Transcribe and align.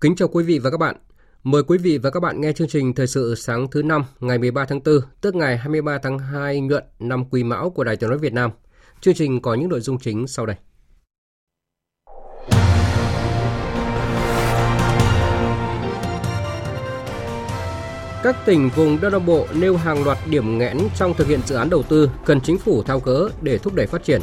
Kính 0.00 0.16
chào 0.16 0.28
quý 0.28 0.44
vị 0.44 0.58
và 0.58 0.70
các 0.70 0.76
bạn. 0.76 0.96
Mời 1.42 1.62
quý 1.62 1.78
vị 1.78 1.98
và 1.98 2.10
các 2.10 2.20
bạn 2.20 2.40
nghe 2.40 2.52
chương 2.52 2.68
trình 2.68 2.94
Thời 2.94 3.06
sự 3.06 3.34
sáng 3.34 3.70
thứ 3.70 3.82
năm 3.82 4.04
ngày 4.20 4.38
13 4.38 4.64
tháng 4.64 4.80
4, 4.84 4.94
tức 5.20 5.34
ngày 5.34 5.56
23 5.56 5.98
tháng 5.98 6.18
2 6.18 6.60
nhuận 6.60 6.84
năm 6.98 7.24
Quý 7.30 7.44
Mão 7.44 7.70
của 7.70 7.84
Đài 7.84 7.96
Tiếng 7.96 8.10
nói 8.10 8.18
Việt 8.18 8.32
Nam. 8.32 8.50
Chương 9.00 9.14
trình 9.14 9.42
có 9.42 9.54
những 9.54 9.68
nội 9.68 9.80
dung 9.80 9.98
chính 9.98 10.26
sau 10.26 10.46
đây. 10.46 10.56
Các 18.22 18.36
tỉnh 18.46 18.70
vùng 18.76 19.00
Đông 19.00 19.12
Nam 19.12 19.26
Bộ 19.26 19.46
nêu 19.60 19.76
hàng 19.76 20.04
loạt 20.04 20.18
điểm 20.30 20.58
nghẽn 20.58 20.78
trong 20.96 21.14
thực 21.14 21.26
hiện 21.26 21.40
dự 21.46 21.56
án 21.56 21.70
đầu 21.70 21.82
tư 21.82 22.10
cần 22.26 22.40
chính 22.40 22.58
phủ 22.58 22.82
thao 22.82 23.00
gỡ 23.00 23.30
để 23.42 23.58
thúc 23.58 23.74
đẩy 23.74 23.86
phát 23.86 24.04
triển 24.04 24.20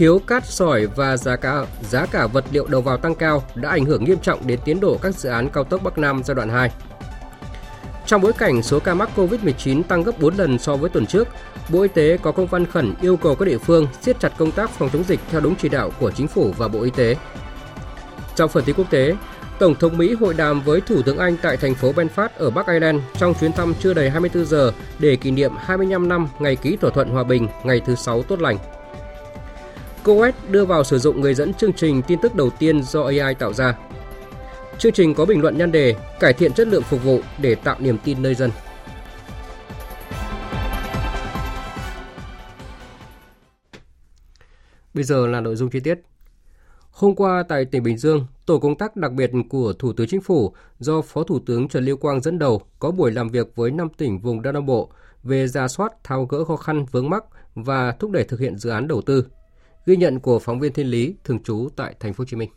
thiếu 0.00 0.18
cát 0.26 0.46
sỏi 0.46 0.86
và 0.86 1.16
giá 1.16 1.36
cả 1.36 1.66
giá 1.82 2.06
cả 2.06 2.26
vật 2.26 2.44
liệu 2.52 2.66
đầu 2.66 2.80
vào 2.80 2.96
tăng 2.96 3.14
cao 3.14 3.42
đã 3.54 3.70
ảnh 3.70 3.84
hưởng 3.84 4.04
nghiêm 4.04 4.18
trọng 4.18 4.46
đến 4.46 4.60
tiến 4.64 4.80
độ 4.80 4.98
các 5.02 5.14
dự 5.14 5.28
án 5.28 5.48
cao 5.48 5.64
tốc 5.64 5.82
Bắc 5.82 5.98
Nam 5.98 6.22
giai 6.24 6.34
đoạn 6.34 6.48
2. 6.48 6.70
Trong 8.06 8.20
bối 8.20 8.32
cảnh 8.32 8.62
số 8.62 8.80
ca 8.80 8.94
mắc 8.94 9.10
COVID-19 9.16 9.82
tăng 9.82 10.02
gấp 10.02 10.20
4 10.20 10.34
lần 10.34 10.58
so 10.58 10.76
với 10.76 10.90
tuần 10.90 11.06
trước, 11.06 11.28
Bộ 11.68 11.82
Y 11.82 11.88
tế 11.88 12.16
có 12.22 12.32
công 12.32 12.46
văn 12.46 12.66
khẩn 12.66 12.94
yêu 13.00 13.16
cầu 13.16 13.34
các 13.34 13.44
địa 13.44 13.58
phương 13.58 13.86
siết 14.02 14.20
chặt 14.20 14.32
công 14.38 14.52
tác 14.52 14.70
phòng 14.70 14.90
chống 14.92 15.04
dịch 15.04 15.20
theo 15.30 15.40
đúng 15.40 15.54
chỉ 15.56 15.68
đạo 15.68 15.90
của 16.00 16.10
chính 16.10 16.28
phủ 16.28 16.54
và 16.56 16.68
Bộ 16.68 16.82
Y 16.82 16.90
tế. 16.90 17.16
Trong 18.36 18.48
phần 18.48 18.64
tin 18.64 18.76
quốc 18.76 18.90
tế, 18.90 19.16
Tổng 19.58 19.74
thống 19.74 19.98
Mỹ 19.98 20.14
hội 20.20 20.34
đàm 20.34 20.60
với 20.60 20.80
Thủ 20.80 21.02
tướng 21.02 21.18
Anh 21.18 21.36
tại 21.42 21.56
thành 21.56 21.74
phố 21.74 21.92
Belfast 21.92 22.28
ở 22.36 22.50
Bắc 22.50 22.66
Ireland 22.66 23.02
trong 23.18 23.34
chuyến 23.40 23.52
thăm 23.52 23.74
chưa 23.80 23.94
đầy 23.94 24.10
24 24.10 24.46
giờ 24.46 24.72
để 24.98 25.16
kỷ 25.16 25.30
niệm 25.30 25.52
25 25.58 26.08
năm 26.08 26.28
ngày 26.38 26.56
ký 26.56 26.76
thỏa 26.76 26.90
thuận 26.90 27.08
hòa 27.10 27.24
bình 27.24 27.48
ngày 27.64 27.80
thứ 27.86 27.94
Sáu 27.94 28.22
tốt 28.22 28.40
lành. 28.40 28.79
Coet 30.04 30.34
đưa 30.50 30.64
vào 30.64 30.84
sử 30.84 30.98
dụng 30.98 31.20
người 31.20 31.34
dẫn 31.34 31.54
chương 31.54 31.72
trình 31.72 32.02
tin 32.02 32.18
tức 32.22 32.34
đầu 32.34 32.50
tiên 32.58 32.82
do 32.82 33.02
AI 33.02 33.34
tạo 33.34 33.52
ra. 33.52 33.78
Chương 34.78 34.92
trình 34.92 35.14
có 35.14 35.24
bình 35.24 35.40
luận 35.40 35.58
nhan 35.58 35.72
đề 35.72 35.94
cải 36.20 36.32
thiện 36.32 36.52
chất 36.52 36.68
lượng 36.68 36.82
phục 36.82 37.04
vụ 37.04 37.20
để 37.38 37.54
tạo 37.54 37.76
niềm 37.78 37.98
tin 38.04 38.22
nơi 38.22 38.34
dân. 38.34 38.50
Bây 44.94 45.04
giờ 45.04 45.26
là 45.26 45.40
nội 45.40 45.56
dung 45.56 45.70
chi 45.70 45.80
tiết. 45.80 46.00
Hôm 46.90 47.14
qua 47.14 47.44
tại 47.48 47.64
tỉnh 47.64 47.82
Bình 47.82 47.98
Dương, 47.98 48.26
tổ 48.46 48.58
công 48.58 48.78
tác 48.78 48.96
đặc 48.96 49.12
biệt 49.12 49.30
của 49.48 49.72
Thủ 49.72 49.92
tướng 49.92 50.08
Chính 50.08 50.20
phủ 50.20 50.54
do 50.78 51.02
Phó 51.02 51.22
Thủ 51.22 51.38
tướng 51.46 51.68
Trần 51.68 51.84
Lưu 51.84 51.96
Quang 51.96 52.20
dẫn 52.20 52.38
đầu 52.38 52.62
có 52.78 52.90
buổi 52.90 53.12
làm 53.12 53.28
việc 53.28 53.56
với 53.56 53.70
5 53.70 53.88
tỉnh 53.96 54.18
vùng 54.18 54.42
Đông 54.42 54.54
Nam 54.54 54.66
Bộ 54.66 54.90
về 55.22 55.48
ra 55.48 55.68
soát 55.68 55.92
tháo 56.04 56.24
gỡ 56.24 56.44
khó 56.44 56.56
khăn 56.56 56.84
vướng 56.90 57.10
mắc 57.10 57.24
và 57.54 57.92
thúc 57.92 58.10
đẩy 58.10 58.24
thực 58.24 58.40
hiện 58.40 58.58
dự 58.58 58.70
án 58.70 58.88
đầu 58.88 59.02
tư. 59.02 59.24
Ghi 59.90 59.96
nhận 59.96 60.20
của 60.20 60.38
phóng 60.38 60.60
viên 60.60 60.72
Thiên 60.72 60.86
Lý 60.86 61.14
thường 61.24 61.42
trú 61.42 61.68
tại 61.76 61.94
thành 62.00 62.12
phố 62.12 62.22
Hồ 62.22 62.26
Chí 62.28 62.36
Minh. 62.36 62.50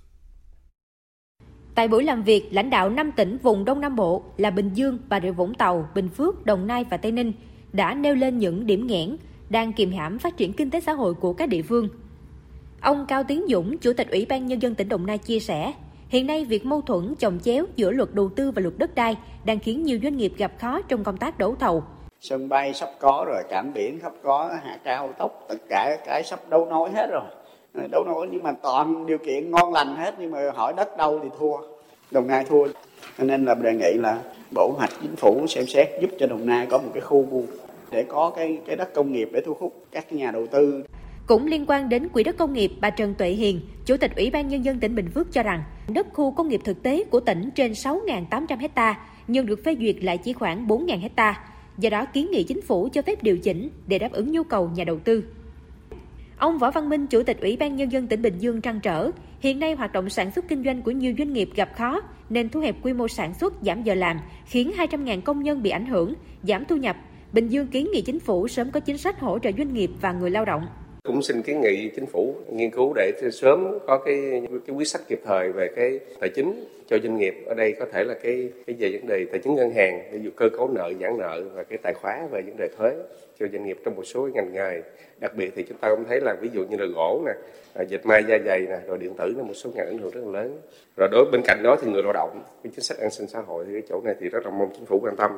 Tại 1.76 1.88
buổi 1.88 2.04
làm 2.04 2.24
việc, 2.24 2.48
lãnh 2.52 2.70
đạo 2.70 2.90
5 2.90 3.12
tỉnh 3.12 3.38
vùng 3.38 3.66
Đông 3.66 3.82
Nam 3.82 3.96
Bộ 3.96 4.24
là 4.38 4.50
Bình 4.50 4.70
Dương, 4.74 5.00
Bà 5.10 5.20
Rịa 5.20 5.32
Vũng 5.32 5.54
Tàu, 5.54 5.90
Bình 5.96 6.10
Phước, 6.10 6.46
Đồng 6.46 6.68
Nai 6.68 6.86
và 6.90 6.98
Tây 6.98 7.12
Ninh 7.12 7.34
đã 7.74 7.94
nêu 7.94 8.16
lên 8.16 8.38
những 8.38 8.66
điểm 8.66 8.88
nghẽn 8.88 9.18
đang 9.50 9.74
kiềm 9.74 9.92
hãm 9.92 10.20
phát 10.20 10.38
triển 10.38 10.54
kinh 10.54 10.70
tế 10.70 10.80
xã 10.80 10.94
hội 10.94 11.14
của 11.14 11.34
các 11.34 11.50
địa 11.50 11.62
phương. 11.62 11.90
Ông 12.82 13.06
Cao 13.08 13.24
Tiến 13.24 13.46
Dũng, 13.50 13.78
Chủ 13.78 13.94
tịch 13.94 14.10
Ủy 14.10 14.26
ban 14.26 14.48
Nhân 14.48 14.62
dân 14.62 14.76
tỉnh 14.76 14.90
Đồng 14.90 15.06
Nai 15.06 15.18
chia 15.18 15.40
sẻ, 15.40 15.74
hiện 16.10 16.28
nay 16.28 16.46
việc 16.46 16.66
mâu 16.66 16.82
thuẫn 16.82 17.16
chồng 17.16 17.40
chéo 17.40 17.66
giữa 17.76 17.92
luật 17.92 18.14
đầu 18.14 18.30
tư 18.30 18.52
và 18.52 18.62
luật 18.62 18.78
đất 18.78 18.96
đai 18.96 19.18
đang 19.46 19.60
khiến 19.60 19.84
nhiều 19.84 20.00
doanh 20.04 20.18
nghiệp 20.18 20.34
gặp 20.38 20.54
khó 20.60 20.82
trong 20.82 21.04
công 21.04 21.18
tác 21.18 21.38
đấu 21.38 21.56
thầu, 21.56 21.84
sân 22.24 22.50
bay 22.50 22.74
sắp 22.74 22.90
có 23.00 23.26
rồi 23.28 23.44
cảng 23.50 23.74
biển 23.74 24.00
sắp 24.02 24.12
có 24.24 24.52
hạ 24.64 24.80
cao 24.84 25.10
tốc 25.18 25.46
tất 25.50 25.56
cả 25.70 25.98
cái 26.06 26.24
sắp 26.24 26.40
đấu 26.50 26.66
nối 26.70 26.92
hết 26.92 27.08
rồi. 27.12 27.24
Đấu 27.92 28.04
nối 28.04 28.28
nhưng 28.32 28.44
mà 28.44 28.52
toàn 28.52 29.06
điều 29.06 29.18
kiện 29.18 29.52
ngon 29.52 29.74
lành 29.74 29.96
hết 29.96 30.16
nhưng 30.20 30.32
mà 30.32 30.40
hỏi 30.56 30.74
đất 30.78 30.98
đâu 30.98 31.20
thì 31.24 31.30
thua. 31.40 31.58
Đồng 32.12 32.28
nai 32.28 32.44
thua. 32.44 32.68
Cho 33.18 33.24
nên 33.24 33.46
là 33.46 33.56
đề 33.56 33.74
nghị 33.74 33.94
là 33.94 34.20
bộ 34.56 34.74
hoạch 34.78 34.90
chính 35.02 35.16
phủ 35.16 35.48
xem 35.48 35.66
xét 35.66 35.88
giúp 36.02 36.10
cho 36.20 36.28
đồng 36.28 36.46
nai 36.46 36.66
có 36.66 36.78
một 36.78 36.90
cái 36.94 37.02
khu 37.02 37.44
để 37.92 38.04
có 38.08 38.32
cái 38.36 38.58
cái 38.68 38.76
đất 38.76 38.94
công 38.94 39.12
nghiệp 39.12 39.30
để 39.34 39.42
thu 39.46 39.54
hút 39.60 39.86
các 39.92 40.14
nhà 40.14 40.32
đầu 40.32 40.48
tư. 40.48 40.84
Cũng 41.28 41.48
liên 41.48 41.66
quan 41.68 41.90
đến 41.90 42.10
quỹ 42.10 42.24
đất 42.24 42.38
công 42.38 42.54
nghiệp, 42.54 42.72
bà 42.82 42.90
Trần 42.90 43.14
Tuệ 43.14 43.30
Hiền, 43.30 43.62
Chủ 43.86 43.98
tịch 43.98 44.16
Ủy 44.16 44.30
ban 44.30 44.48
Nhân 44.48 44.66
dân 44.66 44.80
tỉnh 44.80 44.96
Bình 44.96 45.12
Phước 45.16 45.34
cho 45.34 45.44
rằng 45.44 45.64
đất 45.88 46.08
khu 46.14 46.32
công 46.32 46.48
nghiệp 46.48 46.62
thực 46.64 46.84
tế 46.84 47.04
của 47.04 47.20
tỉnh 47.20 47.50
trên 47.56 47.72
6.800 47.72 48.58
hecta 48.60 49.00
nhưng 49.28 49.46
được 49.46 49.60
phê 49.66 49.76
duyệt 49.80 49.96
lại 50.02 50.18
chỉ 50.18 50.34
khoảng 50.34 50.68
4.000 50.68 51.00
hecta 51.00 51.53
do 51.78 51.90
đó 51.90 52.06
kiến 52.06 52.32
nghị 52.32 52.44
chính 52.44 52.62
phủ 52.62 52.90
cho 52.94 53.02
phép 53.02 53.24
điều 53.24 53.38
chỉnh 53.38 53.70
để 53.88 54.00
đáp 54.00 54.12
ứng 54.12 54.32
nhu 54.32 54.44
cầu 54.44 54.70
nhà 54.76 54.84
đầu 54.84 55.00
tư. 55.00 55.24
Ông 56.38 56.58
Võ 56.58 56.72
Văn 56.72 56.90
Minh, 56.90 57.08
Chủ 57.08 57.24
tịch 57.24 57.42
Ủy 57.42 57.58
ban 57.58 57.76
Nhân 57.76 57.92
dân 57.92 58.08
tỉnh 58.08 58.22
Bình 58.22 58.38
Dương 58.40 58.62
trăn 58.62 58.80
trở, 58.80 59.12
hiện 59.40 59.60
nay 59.60 59.74
hoạt 59.74 59.94
động 59.94 60.10
sản 60.10 60.32
xuất 60.32 60.48
kinh 60.48 60.64
doanh 60.64 60.82
của 60.82 60.92
nhiều 60.92 61.14
doanh 61.18 61.34
nghiệp 61.34 61.50
gặp 61.56 61.70
khó 61.76 62.02
nên 62.30 62.50
thu 62.50 62.60
hẹp 62.60 62.76
quy 62.82 62.94
mô 62.94 63.08
sản 63.08 63.34
xuất, 63.34 63.54
giảm 63.62 63.84
giờ 63.84 63.94
làm, 63.94 64.20
khiến 64.46 64.72
200.000 64.78 65.22
công 65.22 65.44
nhân 65.44 65.64
bị 65.64 65.70
ảnh 65.70 65.86
hưởng, 65.86 66.14
giảm 66.44 66.66
thu 66.66 66.76
nhập. 66.76 66.98
Bình 67.34 67.48
Dương 67.48 67.68
kiến 67.68 67.88
nghị 67.94 68.02
chính 68.02 68.20
phủ 68.20 68.48
sớm 68.48 68.72
có 68.72 68.80
chính 68.80 68.98
sách 68.98 69.20
hỗ 69.20 69.40
trợ 69.40 69.52
doanh 69.58 69.74
nghiệp 69.74 69.92
và 70.02 70.12
người 70.12 70.30
lao 70.30 70.46
động 70.46 70.68
cũng 71.08 71.22
xin 71.22 71.42
kiến 71.42 71.62
nghị 71.62 71.90
chính 71.96 72.06
phủ 72.06 72.36
nghiên 72.50 72.72
cứu 72.72 72.94
để 72.96 73.12
sớm 73.32 73.80
có 73.88 73.98
cái 73.98 74.42
cái 74.68 74.76
quyết 74.76 74.88
sách 74.88 75.02
kịp 75.08 75.20
thời 75.26 75.52
về 75.52 75.70
cái 75.76 76.00
tài 76.20 76.30
chính 76.30 76.66
cho 76.88 76.98
doanh 77.04 77.18
nghiệp. 77.18 77.36
Ở 77.46 77.54
đây 77.54 77.76
có 77.80 77.86
thể 77.92 78.04
là 78.04 78.14
cái 78.14 78.50
cái 78.68 78.76
về 78.80 78.90
vấn 78.92 79.08
đề 79.08 79.26
tài 79.32 79.40
chính 79.44 79.56
ngân 79.56 79.72
hàng, 79.72 80.04
ví 80.12 80.20
dụ 80.24 80.30
cơ 80.36 80.50
cấu 80.50 80.70
nợ, 80.74 80.92
giãn 81.02 81.18
nợ 81.18 81.44
và 81.54 81.64
cái 81.64 81.78
tài 81.84 81.94
khóa 81.94 82.28
về 82.32 82.42
vấn 82.42 82.58
đề 82.58 82.68
thuế 82.78 82.96
cho 83.40 83.48
doanh 83.52 83.66
nghiệp 83.66 83.78
trong 83.86 83.96
một 83.96 84.04
số 84.04 84.30
ngành 84.34 84.54
nghề. 84.54 84.82
Đặc 85.20 85.36
biệt 85.36 85.54
thì 85.56 85.64
chúng 85.64 85.78
ta 85.78 85.90
cũng 85.90 86.06
thấy 86.10 86.22
là 86.22 86.36
ví 86.42 86.50
dụ 86.54 86.66
như 86.66 86.78
là 86.78 86.86
gỗ 86.96 87.24
nè 87.26 87.34
dịch 87.76 87.88
dệt 87.90 88.06
may, 88.06 88.24
da 88.28 88.38
dày 88.46 88.60
nè, 88.60 88.78
rồi 88.88 88.98
điện 88.98 89.14
tử 89.18 89.34
là 89.38 89.44
một 89.44 89.54
số 89.54 89.70
ngành 89.76 89.88
ảnh 89.88 89.98
hưởng 89.98 90.12
rất 90.12 90.22
là 90.26 90.42
lớn. 90.42 90.58
Rồi 90.98 91.10
đối, 91.12 91.26
bên 91.32 91.42
cạnh 91.46 91.64
đó 91.64 91.76
thì 91.82 91.92
người 91.92 92.04
lao 92.04 92.14
động, 92.14 92.44
cái 92.64 92.72
chính 92.76 92.84
sách 92.84 92.98
an 92.98 93.12
sinh 93.12 93.28
xã 93.28 93.40
hội 93.40 93.66
thì 93.68 93.74
cái 93.74 93.82
chỗ 93.90 94.02
này 94.02 94.16
thì 94.20 94.30
rất 94.30 94.46
là 94.46 94.52
mong 94.52 94.70
chính 94.76 94.86
phủ 94.86 95.00
quan 95.04 95.16
tâm 95.16 95.32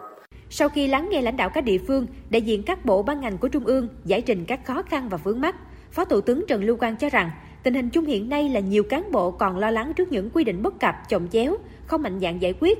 sau 0.49 0.69
khi 0.69 0.87
lắng 0.87 1.09
nghe 1.11 1.21
lãnh 1.21 1.37
đạo 1.37 1.49
các 1.49 1.63
địa 1.63 1.77
phương, 1.77 2.07
đại 2.29 2.41
diện 2.41 2.63
các 2.63 2.85
bộ 2.85 3.03
ban 3.03 3.21
ngành 3.21 3.37
của 3.37 3.47
Trung 3.47 3.65
ương 3.65 3.87
giải 4.05 4.21
trình 4.21 4.45
các 4.45 4.65
khó 4.65 4.81
khăn 4.81 5.09
và 5.09 5.17
vướng 5.17 5.41
mắt, 5.41 5.55
Phó 5.91 6.05
Thủ 6.05 6.21
tướng 6.21 6.45
Trần 6.47 6.63
Lưu 6.63 6.77
Quang 6.77 6.97
cho 6.97 7.09
rằng 7.09 7.31
tình 7.63 7.73
hình 7.73 7.89
chung 7.89 8.05
hiện 8.05 8.29
nay 8.29 8.49
là 8.49 8.59
nhiều 8.59 8.83
cán 8.83 9.11
bộ 9.11 9.31
còn 9.31 9.57
lo 9.57 9.71
lắng 9.71 9.93
trước 9.93 10.11
những 10.11 10.29
quy 10.29 10.43
định 10.43 10.63
bất 10.63 10.79
cập, 10.79 10.95
chồng 11.09 11.27
chéo, 11.31 11.57
không 11.87 12.01
mạnh 12.01 12.19
dạng 12.19 12.41
giải 12.41 12.53
quyết. 12.59 12.79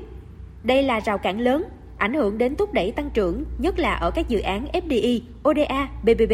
Đây 0.63 0.83
là 0.83 0.99
rào 0.99 1.17
cản 1.17 1.39
lớn, 1.39 1.63
ảnh 1.97 2.13
hưởng 2.13 2.37
đến 2.37 2.55
thúc 2.55 2.73
đẩy 2.73 2.91
tăng 2.91 3.09
trưởng, 3.13 3.43
nhất 3.57 3.79
là 3.79 3.93
ở 3.93 4.11
các 4.11 4.29
dự 4.29 4.39
án 4.39 4.67
FDI, 4.73 5.19
ODA, 5.49 5.89
BBB. 6.03 6.33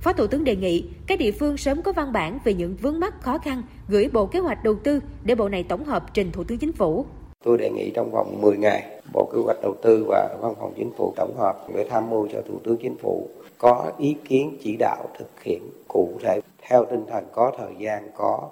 Phó 0.00 0.12
Thủ 0.12 0.26
tướng 0.26 0.44
đề 0.44 0.56
nghị 0.56 0.84
các 1.06 1.18
địa 1.18 1.32
phương 1.32 1.56
sớm 1.56 1.82
có 1.82 1.92
văn 1.92 2.12
bản 2.12 2.38
về 2.44 2.54
những 2.54 2.76
vướng 2.76 3.00
mắc 3.00 3.22
khó 3.22 3.38
khăn 3.38 3.62
gửi 3.88 4.08
Bộ 4.12 4.26
Kế 4.26 4.38
hoạch 4.38 4.64
Đầu 4.64 4.76
tư 4.84 5.00
để 5.24 5.34
Bộ 5.34 5.48
này 5.48 5.62
tổng 5.62 5.84
hợp 5.84 6.14
trình 6.14 6.32
Thủ 6.32 6.44
tướng 6.44 6.58
Chính 6.58 6.72
phủ. 6.72 7.06
Tôi 7.44 7.58
đề 7.58 7.70
nghị 7.70 7.90
trong 7.90 8.10
vòng 8.10 8.40
10 8.40 8.56
ngày, 8.56 9.00
Bộ 9.12 9.30
Kế 9.32 9.38
hoạch 9.44 9.62
Đầu 9.62 9.74
tư 9.82 10.04
và 10.08 10.36
Văn 10.40 10.54
phòng 10.60 10.72
Chính 10.76 10.90
phủ 10.96 11.12
tổng 11.16 11.36
hợp 11.38 11.66
để 11.74 11.86
tham 11.90 12.10
mưu 12.10 12.28
cho 12.32 12.42
Thủ 12.48 12.54
tướng 12.64 12.76
Chính 12.76 12.96
phủ 12.96 13.28
có 13.58 13.92
ý 13.98 14.16
kiến 14.24 14.56
chỉ 14.62 14.76
đạo 14.78 15.04
thực 15.18 15.42
hiện 15.42 15.62
cụ 15.88 16.10
thể 16.22 16.40
theo 16.62 16.84
tinh 16.84 17.04
thần 17.08 17.24
có 17.32 17.52
thời 17.58 17.72
gian, 17.78 18.08
có 18.14 18.48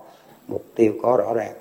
mục 0.49 0.62
tiêu, 0.75 0.93
có 1.02 1.17
rõ 1.17 1.35
ràng. 1.35 1.52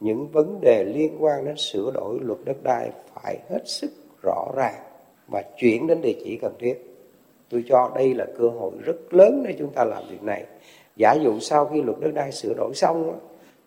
Những 0.00 0.28
vấn 0.28 0.58
đề 0.60 0.84
liên 0.84 1.16
quan 1.20 1.44
đến 1.44 1.56
sửa 1.56 1.90
đổi 1.94 2.18
luật 2.20 2.38
đất 2.44 2.56
đai 2.62 2.90
phải 3.14 3.38
hết 3.50 3.62
sức 3.64 3.90
rõ 4.22 4.46
ràng 4.56 4.82
và 5.28 5.42
chuyển 5.58 5.86
đến 5.86 6.00
địa 6.02 6.16
chỉ 6.24 6.38
cần 6.42 6.54
thiết. 6.58 6.74
Tôi 7.50 7.64
cho 7.68 7.90
đây 7.94 8.14
là 8.14 8.26
cơ 8.38 8.48
hội 8.48 8.72
rất 8.84 9.14
lớn 9.14 9.42
để 9.46 9.54
chúng 9.58 9.70
ta 9.70 9.84
làm 9.84 10.02
việc 10.10 10.22
này. 10.22 10.44
Giả 10.96 11.14
dụ 11.14 11.40
sau 11.40 11.66
khi 11.66 11.82
luật 11.82 12.00
đất 12.00 12.10
đai 12.14 12.32
sửa 12.32 12.54
đổi 12.56 12.74
xong 12.74 13.18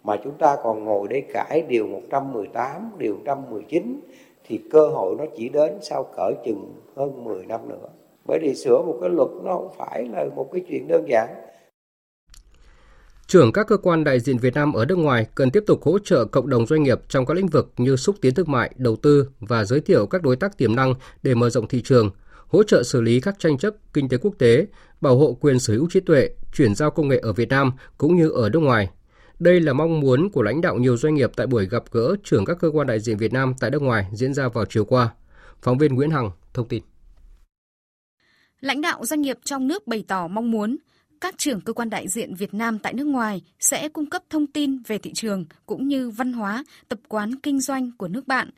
mà 0.03 0.15
chúng 0.23 0.38
ta 0.39 0.57
còn 0.63 0.83
ngồi 0.83 1.07
đây 1.07 1.23
cãi 1.33 1.63
điều 1.67 1.88
118, 1.88 2.89
điều 2.97 3.15
119 3.15 3.99
thì 4.47 4.59
cơ 4.71 4.88
hội 4.88 5.15
nó 5.17 5.25
chỉ 5.38 5.49
đến 5.49 5.73
sau 5.81 6.03
cỡ 6.03 6.31
chừng 6.45 6.73
hơn 6.95 7.23
10 7.23 7.45
năm 7.45 7.69
nữa. 7.69 7.88
Bởi 8.25 8.39
vì 8.41 8.55
sửa 8.55 8.81
một 8.81 8.97
cái 9.01 9.09
luật 9.09 9.29
nó 9.44 9.53
không 9.53 9.73
phải 9.77 10.07
là 10.13 10.25
một 10.35 10.49
cái 10.51 10.61
chuyện 10.69 10.88
đơn 10.88 11.05
giản. 11.09 11.29
Trưởng 13.27 13.53
các 13.53 13.67
cơ 13.67 13.77
quan 13.77 14.03
đại 14.03 14.19
diện 14.19 14.38
Việt 14.38 14.53
Nam 14.53 14.73
ở 14.73 14.85
nước 14.85 14.97
ngoài 14.97 15.27
cần 15.35 15.51
tiếp 15.51 15.63
tục 15.67 15.83
hỗ 15.83 15.99
trợ 15.99 16.25
cộng 16.25 16.49
đồng 16.49 16.65
doanh 16.65 16.83
nghiệp 16.83 17.01
trong 17.09 17.25
các 17.25 17.33
lĩnh 17.33 17.47
vực 17.47 17.73
như 17.77 17.95
xúc 17.95 18.15
tiến 18.21 18.33
thương 18.33 18.51
mại, 18.51 18.71
đầu 18.75 18.95
tư 18.95 19.29
và 19.39 19.63
giới 19.63 19.79
thiệu 19.79 20.05
các 20.05 20.21
đối 20.21 20.35
tác 20.35 20.57
tiềm 20.57 20.75
năng 20.75 20.94
để 21.23 21.35
mở 21.35 21.49
rộng 21.49 21.67
thị 21.67 21.81
trường, 21.81 22.09
hỗ 22.47 22.63
trợ 22.63 22.83
xử 22.83 23.01
lý 23.01 23.19
các 23.19 23.35
tranh 23.39 23.57
chấp 23.57 23.73
kinh 23.94 24.09
tế 24.09 24.17
quốc 24.17 24.33
tế, 24.38 24.65
bảo 25.01 25.17
hộ 25.17 25.38
quyền 25.41 25.59
sở 25.59 25.73
hữu 25.73 25.88
trí 25.89 25.99
tuệ, 25.99 26.29
chuyển 26.53 26.75
giao 26.75 26.91
công 26.91 27.07
nghệ 27.07 27.17
ở 27.17 27.33
Việt 27.33 27.49
Nam 27.49 27.71
cũng 27.97 28.15
như 28.15 28.29
ở 28.29 28.49
nước 28.49 28.59
ngoài. 28.59 28.89
Đây 29.39 29.60
là 29.60 29.74
mong 29.74 30.00
muốn 30.00 30.30
của 30.30 30.42
lãnh 30.42 30.62
đạo 30.62 30.78
nhiều 30.78 30.98
doanh 30.98 31.16
nghiệp 31.16 31.31
tại 31.36 31.48
buổi 31.48 31.68
gặp 31.68 31.84
gỡ 31.92 32.16
trưởng 32.24 32.45
các 32.45 32.57
cơ 32.60 32.69
quan 32.72 32.88
đại 32.88 33.00
diện 33.00 33.18
Việt 33.18 33.34
Nam 33.34 33.54
tại 33.60 33.72
nước 33.72 33.81
ngoài 33.81 34.06
diễn 34.13 34.34
ra 34.34 34.48
vào 34.48 34.66
chiều 34.66 34.86
qua. 34.86 35.10
Phóng 35.62 35.78
viên 35.78 35.95
Nguyễn 35.95 36.12
Hằng 36.12 36.31
thông 36.54 36.68
tin. 36.68 36.84
Lãnh 38.60 38.81
đạo 38.81 39.06
doanh 39.06 39.22
nghiệp 39.22 39.38
trong 39.44 39.68
nước 39.68 39.88
bày 39.88 40.04
tỏ 40.07 40.28
mong 40.28 40.51
muốn 40.51 40.78
các 41.22 41.36
trưởng 41.38 41.62
cơ 41.62 41.74
quan 41.74 41.89
đại 41.89 42.07
diện 42.07 42.36
Việt 42.36 42.54
Nam 42.54 42.80
tại 42.80 42.94
nước 42.94 43.07
ngoài 43.07 43.42
sẽ 43.60 43.89
cung 43.89 44.10
cấp 44.10 44.24
thông 44.30 44.48
tin 44.48 44.81
về 44.88 44.98
thị 44.98 45.13
trường 45.13 45.45
cũng 45.66 45.88
như 45.88 46.10
văn 46.10 46.33
hóa, 46.33 46.63
tập 46.90 47.00
quán 47.07 47.36
kinh 47.36 47.60
doanh 47.60 47.92
của 47.98 48.07
nước 48.07 48.28
bạn, 48.28 48.50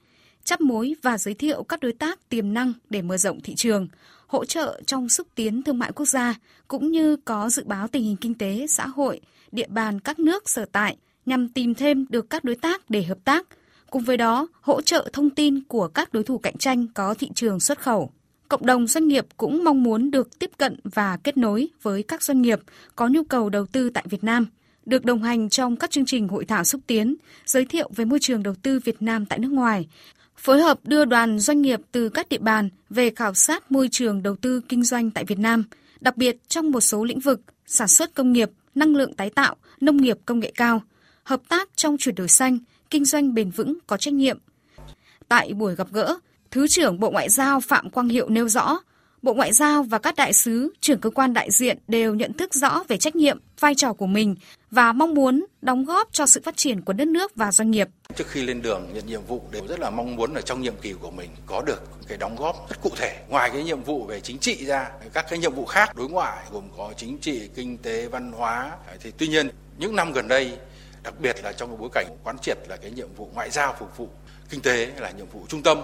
chấp 0.44 0.62
mối 0.62 0.96
và 1.02 1.18
giới 1.18 1.34
thiệu 1.34 1.64
các 1.64 1.80
đối 1.80 1.94
tác 1.94 2.30
tiềm 2.30 2.54
năng 2.54 2.74
để 2.90 3.02
mở 3.02 3.18
rộng 3.18 3.42
thị 3.42 3.56
trường, 3.56 3.88
hỗ 4.28 4.46
trợ 4.46 4.82
trong 4.86 5.10
xúc 5.10 5.28
tiến 5.36 5.64
thương 5.64 5.80
mại 5.80 5.92
quốc 5.92 6.06
gia 6.06 6.36
cũng 6.68 6.92
như 6.92 7.16
có 7.16 7.50
dự 7.50 7.64
báo 7.64 7.88
tình 7.88 8.04
hình 8.04 8.16
kinh 8.16 8.34
tế, 8.34 8.66
xã 8.70 8.88
hội, 8.88 9.22
địa 9.52 9.68
bàn 9.68 10.00
các 10.00 10.20
nước 10.20 10.50
sở 10.50 10.66
tại 10.72 10.98
nhằm 11.26 11.50
tìm 11.50 11.74
thêm 11.74 12.06
được 12.10 12.30
các 12.30 12.44
đối 12.44 12.56
tác 12.56 12.90
để 12.90 13.04
hợp 13.04 13.18
tác. 13.24 13.48
Cùng 13.90 14.04
với 14.04 14.18
đó, 14.18 14.48
hỗ 14.62 14.82
trợ 14.82 15.10
thông 15.14 15.30
tin 15.30 15.64
của 15.64 15.88
các 15.88 16.14
đối 16.14 16.24
thủ 16.24 16.38
cạnh 16.38 16.58
tranh 16.58 16.88
có 16.94 17.14
thị 17.14 17.30
trường 17.36 17.60
xuất 17.60 17.80
khẩu. 17.80 18.12
Cộng 18.48 18.66
đồng 18.66 18.88
doanh 18.88 19.08
nghiệp 19.08 19.26
cũng 19.38 19.64
mong 19.64 19.84
muốn 19.84 20.12
được 20.12 20.40
tiếp 20.40 20.52
cận 20.58 20.80
và 20.84 21.18
kết 21.24 21.38
nối 21.38 21.68
với 21.82 22.04
các 22.04 22.24
doanh 22.24 22.42
nghiệp 22.42 22.60
có 22.96 23.08
nhu 23.08 23.24
cầu 23.24 23.50
đầu 23.50 23.66
tư 23.66 23.90
tại 23.90 24.04
Việt 24.10 24.24
Nam, 24.24 24.48
được 24.86 25.06
đồng 25.06 25.24
hành 25.24 25.50
trong 25.50 25.76
các 25.76 25.92
chương 25.92 26.06
trình 26.06 26.28
hội 26.28 26.46
thảo 26.46 26.64
xúc 26.64 26.82
tiến, 26.88 27.16
giới 27.46 27.66
thiệu 27.66 27.90
về 27.96 28.06
môi 28.06 28.20
trường 28.20 28.44
đầu 28.44 28.56
tư 28.62 28.80
Việt 28.86 29.02
Nam 29.02 29.26
tại 29.26 29.40
nước 29.40 29.52
ngoài, 29.52 29.88
phối 30.38 30.62
hợp 30.62 30.80
đưa 30.84 31.06
đoàn 31.06 31.40
doanh 31.40 31.62
nghiệp 31.62 31.80
từ 31.92 32.10
các 32.10 32.30
địa 32.30 32.38
bàn 32.38 32.70
về 32.90 33.10
khảo 33.10 33.34
sát 33.34 33.72
môi 33.72 33.90
trường 33.92 34.24
đầu 34.24 34.36
tư 34.36 34.62
kinh 34.70 34.84
doanh 34.84 35.12
tại 35.12 35.26
Việt 35.26 35.40
Nam, 35.40 35.64
đặc 36.02 36.18
biệt 36.18 36.38
trong 36.48 36.72
một 36.72 36.82
số 36.82 37.04
lĩnh 37.04 37.20
vực 37.20 37.42
sản 37.66 37.88
xuất 37.88 38.14
công 38.14 38.34
nghiệp, 38.34 38.50
năng 38.76 38.96
lượng 38.96 39.14
tái 39.14 39.30
tạo, 39.30 39.56
nông 39.82 39.98
nghiệp 39.98 40.18
công 40.26 40.40
nghệ 40.40 40.52
cao, 40.56 40.82
hợp 41.24 41.42
tác 41.50 41.70
trong 41.76 41.98
chuyển 41.98 42.16
đổi 42.16 42.28
xanh, 42.28 42.60
kinh 42.90 43.06
doanh 43.06 43.34
bền 43.34 43.50
vững 43.50 43.78
có 43.88 43.98
trách 43.98 44.14
nhiệm. 44.14 44.38
Tại 45.28 45.54
buổi 45.54 45.76
gặp 45.76 45.88
gỡ, 45.92 46.18
Thứ 46.52 46.68
trưởng 46.68 47.00
Bộ 47.00 47.12
Ngoại 47.12 47.30
giao 47.30 47.60
Phạm 47.60 47.90
Quang 47.90 48.10
Hiệu 48.10 48.30
nêu 48.30 48.48
rõ, 48.50 48.80
Bộ 49.22 49.34
Ngoại 49.34 49.54
giao 49.54 49.84
và 49.84 50.00
các 50.00 50.16
đại 50.16 50.34
sứ, 50.34 50.74
trưởng 50.82 51.00
cơ 51.00 51.10
quan 51.10 51.34
đại 51.34 51.52
diện 51.52 51.78
đều 51.88 52.16
nhận 52.16 52.34
thức 52.34 52.54
rõ 52.54 52.84
về 52.88 52.98
trách 52.98 53.16
nhiệm, 53.16 53.40
vai 53.60 53.76
trò 53.76 53.94
của 53.94 54.06
mình 54.06 54.36
và 54.72 54.94
mong 54.94 55.14
muốn 55.14 55.46
đóng 55.62 55.86
góp 55.86 56.08
cho 56.12 56.26
sự 56.26 56.42
phát 56.46 56.58
triển 56.58 56.82
của 56.82 56.94
đất 56.94 57.08
nước 57.08 57.36
và 57.36 57.52
doanh 57.52 57.72
nghiệp. 57.72 57.88
Trước 58.16 58.28
khi 58.28 58.44
lên 58.44 58.62
đường 58.62 58.90
nhận 58.94 59.06
nhiệm 59.06 59.22
vụ 59.28 59.42
đều 59.52 59.68
rất 59.68 59.80
là 59.80 59.90
mong 59.90 60.16
muốn 60.16 60.34
ở 60.34 60.42
trong 60.42 60.62
nhiệm 60.62 60.74
kỳ 60.82 60.94
của 60.94 61.12
mình 61.12 61.30
có 61.46 61.62
được 61.62 61.82
cái 62.08 62.18
đóng 62.18 62.36
góp 62.36 62.70
rất 62.70 62.82
cụ 62.82 62.90
thể. 62.98 63.24
Ngoài 63.30 63.50
cái 63.54 63.64
nhiệm 63.64 63.84
vụ 63.84 64.06
về 64.06 64.20
chính 64.20 64.38
trị 64.40 64.66
ra, 64.66 64.90
các 65.14 65.26
cái 65.30 65.40
nhiệm 65.40 65.54
vụ 65.56 65.66
khác 65.66 65.96
đối 65.96 66.10
ngoại 66.10 66.46
gồm 66.52 66.64
có 66.78 66.94
chính 66.98 67.18
trị, 67.18 67.50
kinh 67.56 67.78
tế, 67.78 68.08
văn 68.08 68.32
hóa. 68.32 68.72
Thì 69.00 69.12
tuy 69.18 69.28
nhiên 69.28 69.50
những 69.78 69.96
năm 69.96 70.12
gần 70.12 70.28
đây, 70.28 70.58
đặc 71.04 71.14
biệt 71.20 71.36
là 71.44 71.54
trong 71.54 71.70
cái 71.70 71.78
bối 71.80 71.90
cảnh 71.94 72.08
quán 72.24 72.38
triệt 72.42 72.58
là 72.68 72.78
cái 72.78 72.92
nhiệm 72.92 73.14
vụ 73.18 73.30
ngoại 73.34 73.50
giao 73.50 73.76
phục 73.80 73.98
vụ 73.98 74.10
kinh 74.50 74.62
tế 74.62 74.92
là 74.98 75.12
nhiệm 75.12 75.28
vụ 75.34 75.46
trung 75.48 75.64
tâm 75.64 75.82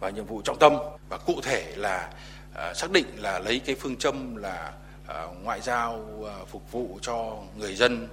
và 0.00 0.10
nhiệm 0.10 0.26
vụ 0.26 0.42
trọng 0.42 0.58
tâm 0.58 0.72
và 1.08 1.18
cụ 1.18 1.40
thể 1.42 1.72
là 1.76 2.10
Ờ, 2.56 2.74
xác 2.74 2.90
định 2.90 3.06
là 3.16 3.38
lấy 3.38 3.58
cái 3.58 3.76
phương 3.78 3.96
châm 3.96 4.36
là 4.36 4.72
ờ, 5.06 5.28
ngoại 5.42 5.60
giao 5.60 6.04
ờ, 6.24 6.44
phục 6.44 6.72
vụ 6.72 6.98
cho 7.02 7.36
người 7.58 7.74
dân, 7.74 8.08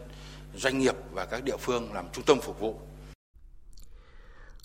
doanh 0.56 0.80
nghiệp 0.80 0.96
và 1.12 1.26
các 1.26 1.44
địa 1.44 1.58
phương 1.60 1.94
làm 1.94 2.06
trung 2.14 2.24
tâm 2.28 2.38
phục 2.42 2.60
vụ. 2.60 2.76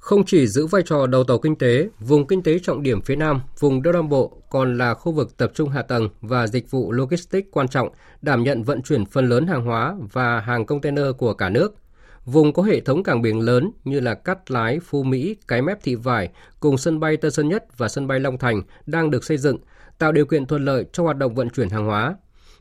Không 0.01 0.25
chỉ 0.27 0.47
giữ 0.47 0.67
vai 0.67 0.83
trò 0.87 1.07
đầu 1.07 1.25
tàu 1.25 1.39
kinh 1.39 1.57
tế, 1.57 1.89
vùng 2.01 2.27
kinh 2.27 2.43
tế 2.43 2.59
trọng 2.59 2.83
điểm 2.83 3.03
phía 3.03 3.17
Nam, 3.17 3.41
vùng 3.59 3.83
Đông 3.83 3.95
Nam 3.95 4.09
Bộ 4.09 4.33
còn 4.51 4.79
là 4.79 4.95
khu 4.95 5.13
vực 5.13 5.37
tập 5.37 5.53
trung 5.55 5.69
hạ 5.69 5.83
tầng 5.83 6.09
và 6.21 6.47
dịch 6.47 6.71
vụ 6.71 6.93
logistics 6.93 7.49
quan 7.51 7.69
trọng, 7.69 7.89
đảm 8.23 8.45
nhận 8.45 8.63
vận 8.63 8.83
chuyển 8.83 9.07
phần 9.07 9.29
lớn 9.29 9.47
hàng 9.47 9.65
hóa 9.65 9.95
và 10.13 10.41
hàng 10.41 10.67
container 10.67 11.07
của 11.19 11.35
cả 11.35 11.49
nước– 11.49 11.75
Vùng 12.33 12.53
có 12.53 12.63
hệ 12.63 12.81
thống 12.81 13.03
cảng 13.03 13.23
biển 13.23 13.41
lớn 13.41 13.71
như 13.85 14.01
là 14.01 14.15
Cát 14.15 14.51
Lái, 14.51 14.81
Phú 14.81 15.03
Mỹ, 15.03 15.37
Cái 15.49 15.63
Mép 15.63 15.83
Thị 15.83 15.95
Vải 15.95 16.29
cùng 16.61 16.79
sân 16.79 17.01
bay 17.01 17.17
Tân 17.17 17.31
Sơn 17.31 17.49
Nhất 17.49 17.65
và 17.77 17.89
sân 17.89 18.07
bay 18.07 18.21
Long 18.21 18.39
Thành 18.39 18.63
đang 18.87 19.11
được 19.11 19.25
xây 19.25 19.39
dựng, 19.39 19.59
tạo 19.99 20.13
điều 20.13 20.27
kiện 20.27 20.47
thuận 20.47 20.65
lợi 20.65 20.85
cho 20.93 21.03
hoạt 21.03 21.17
động 21.17 21.35
vận 21.35 21.51
chuyển 21.51 21.69
hàng 21.69 21.87
hóa. 21.87 22.17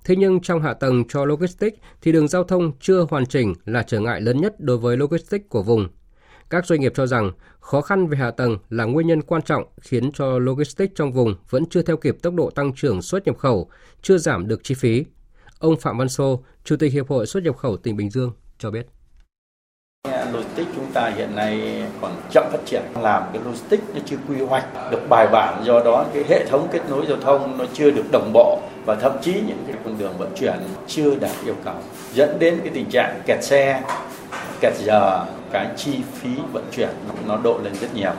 Thế 0.06 0.16
nhưng 0.16 0.40
trong 0.42 0.62
hạ 0.62 0.74
tầng 0.74 1.04
cho 1.10 1.26
logistics 1.26 1.78
thì 2.02 2.12
đường 2.12 2.28
giao 2.28 2.44
thông 2.44 2.72
chưa 2.80 3.06
hoàn 3.10 3.26
chỉnh 3.26 3.54
là 3.66 3.84
trở 3.84 4.00
ngại 4.00 4.22
lớn 4.22 4.42
nhất 4.42 4.60
đối 4.60 4.78
với 4.78 4.98
logistics 4.98 5.50
của 5.50 5.64
vùng. 5.64 5.88
Các 6.50 6.66
doanh 6.66 6.82
nghiệp 6.82 6.92
cho 6.96 7.08
rằng 7.08 7.32
khó 7.60 7.82
khăn 7.82 8.08
về 8.08 8.18
hạ 8.18 8.32
tầng 8.32 8.58
là 8.70 8.86
nguyên 8.86 9.08
nhân 9.08 9.22
quan 9.22 9.42
trọng 9.42 9.64
khiến 9.82 10.12
cho 10.12 10.40
logistics 10.40 10.96
trong 10.96 11.14
vùng 11.14 11.36
vẫn 11.50 11.66
chưa 11.70 11.82
theo 11.82 11.98
kịp 11.98 12.18
tốc 12.22 12.34
độ 12.34 12.50
tăng 12.50 12.74
trưởng 12.76 13.02
xuất 13.02 13.28
nhập 13.28 13.38
khẩu, 13.38 13.70
chưa 14.02 14.18
giảm 14.18 14.48
được 14.48 14.64
chi 14.64 14.76
phí. 14.76 15.06
Ông 15.60 15.78
Phạm 15.80 15.98
Văn 15.98 16.10
Sô, 16.10 16.44
Chủ 16.64 16.76
tịch 16.76 16.94
Hiệp 16.94 17.08
hội 17.08 17.26
xuất 17.26 17.44
nhập 17.44 17.58
khẩu 17.58 17.78
tỉnh 17.78 17.96
Bình 17.96 18.10
Dương 18.10 18.32
cho 18.60 18.72
biết. 18.72 18.88
Logistics 20.34 20.72
chúng 20.76 20.92
ta 20.94 21.12
hiện 21.16 21.36
nay 21.36 21.84
còn 22.02 22.12
chậm 22.32 22.46
phát 22.52 22.60
triển, 22.66 22.82
làm 23.02 23.24
cái 23.34 23.42
logistics 23.46 23.84
nó 23.94 24.00
chưa 24.06 24.18
quy 24.30 24.42
hoạch 24.42 24.66
được 24.92 25.10
bài 25.10 25.28
bản, 25.32 25.64
do 25.66 25.84
đó 25.84 26.06
cái 26.14 26.24
hệ 26.30 26.46
thống 26.46 26.68
kết 26.72 26.82
nối 26.90 27.06
giao 27.08 27.18
thông 27.22 27.58
nó 27.58 27.66
chưa 27.74 27.92
được 27.92 28.04
đồng 28.12 28.34
bộ 28.34 28.60
và 28.86 28.96
thậm 28.96 29.12
chí 29.22 29.34
những 29.34 29.64
cái 29.68 29.76
con 29.86 29.98
đường 29.98 30.14
vận 30.18 30.32
chuyển 30.36 30.56
chưa 30.88 31.16
đạt 31.16 31.32
yêu 31.46 31.56
cầu, 31.64 31.76
dẫn 32.14 32.40
đến 32.40 32.60
cái 32.64 32.72
tình 32.74 32.90
trạng 32.90 33.22
kẹt 33.26 33.44
xe, 33.44 33.84
kẹt 34.62 34.74
giờ, 34.78 35.26
cái 35.52 35.68
chi 35.78 35.92
phí 36.14 36.30
vận 36.52 36.64
chuyển 36.72 36.90
nó 37.28 37.38
độ 37.44 37.60
lên 37.64 37.74
rất 37.82 37.96
nhiều. 37.96 38.12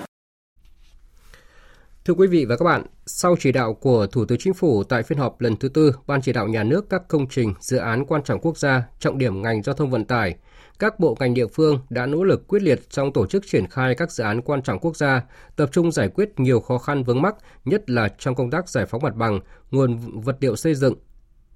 Thưa 2.05 2.15
quý 2.15 2.27
vị 2.27 2.45
và 2.45 2.57
các 2.57 2.65
bạn, 2.65 2.83
sau 3.07 3.37
chỉ 3.41 3.53
đạo 3.53 3.75
của 3.75 4.07
Thủ 4.07 4.25
tướng 4.25 4.39
Chính 4.39 4.55
phủ 4.55 4.85
tại 4.85 5.03
phiên 5.03 5.19
họp 5.19 5.41
lần 5.41 5.57
thứ 5.57 5.69
tư, 5.69 5.93
Ban 6.07 6.23
chỉ 6.23 6.33
đạo 6.33 6.49
nhà 6.49 6.63
nước 6.65 6.91
các 6.91 7.03
công 7.09 7.27
trình, 7.31 7.55
dự 7.61 7.77
án 7.77 8.05
quan 8.07 8.23
trọng 8.23 8.41
quốc 8.41 8.59
gia, 8.59 8.83
trọng 8.99 9.19
điểm 9.19 9.43
ngành 9.43 9.63
giao 9.63 9.75
thông 9.75 9.91
vận 9.91 10.05
tải– 10.05 10.35
các 10.79 11.01
bộ 11.01 11.17
ngành 11.21 11.35
địa 11.35 11.47
phương 11.47 11.79
đã 11.91 12.07
nỗ 12.07 12.25
lực 12.25 12.49
quyết 12.49 12.63
liệt 12.63 12.91
trong 12.91 13.13
tổ 13.13 13.27
chức 13.27 13.47
triển 13.47 13.67
khai 13.67 13.95
các 13.95 14.13
dự 14.13 14.25
án 14.25 14.43
quan 14.43 14.63
trọng 14.63 14.79
quốc 14.79 14.97
gia, 14.97 15.23
tập 15.57 15.69
trung 15.73 15.93
giải 15.93 16.09
quyết 16.09 16.41
nhiều 16.41 16.61
khó 16.61 16.79
khăn 16.79 17.05
vướng 17.05 17.23
mắc, 17.23 17.37
nhất 17.65 17.91
là 17.91 18.09
trong 18.19 18.35
công 18.35 18.51
tác 18.51 18.69
giải 18.69 18.87
phóng 18.87 19.03
mặt 19.03 19.15
bằng, 19.15 19.41
nguồn 19.71 20.21
vật 20.21 20.37
liệu 20.41 20.57
xây 20.57 20.75
dựng, 20.75 20.95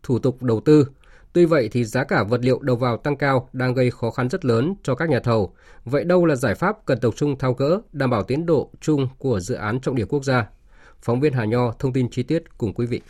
thủ 0.03 0.19
tục 0.19 0.43
đầu 0.43 0.61
tư. 0.61 0.87
Tuy 1.33 1.45
vậy 1.45 1.69
thì 1.73 1.85
giá 1.85 2.05
cả 2.05 2.23
vật 2.23 2.41
liệu 2.43 2.59
đầu 2.63 2.77
vào 2.77 2.97
tăng 2.97 3.17
cao 3.17 3.49
đang 3.53 3.75
gây 3.75 3.91
khó 3.91 4.11
khăn 4.11 4.29
rất 4.29 4.45
lớn 4.45 4.75
cho 4.83 4.95
các 4.95 5.09
nhà 5.09 5.21
thầu. 5.21 5.55
Vậy 5.85 6.05
đâu 6.05 6.25
là 6.25 6.37
giải 6.37 6.55
pháp 6.55 6.77
cần 6.87 7.01
tập 7.01 7.11
trung 7.17 7.39
thao 7.39 7.53
gỡ, 7.53 7.81
đảm 7.93 8.11
bảo 8.11 8.23
tiến 8.23 8.47
độ 8.47 8.71
chung 8.81 9.09
của 9.19 9.41
dự 9.41 9.55
án 9.55 9.81
trọng 9.81 9.95
điểm 9.95 10.09
quốc 10.09 10.25
gia? 10.25 10.49
Phóng 11.03 11.21
viên 11.21 11.33
Hà 11.33 11.45
Nho 11.45 11.73
thông 11.73 11.93
tin 11.93 12.11
chi 12.11 12.23
tiết 12.23 12.59
cùng 12.59 12.75
quý 12.75 12.87
vị. 12.87 13.01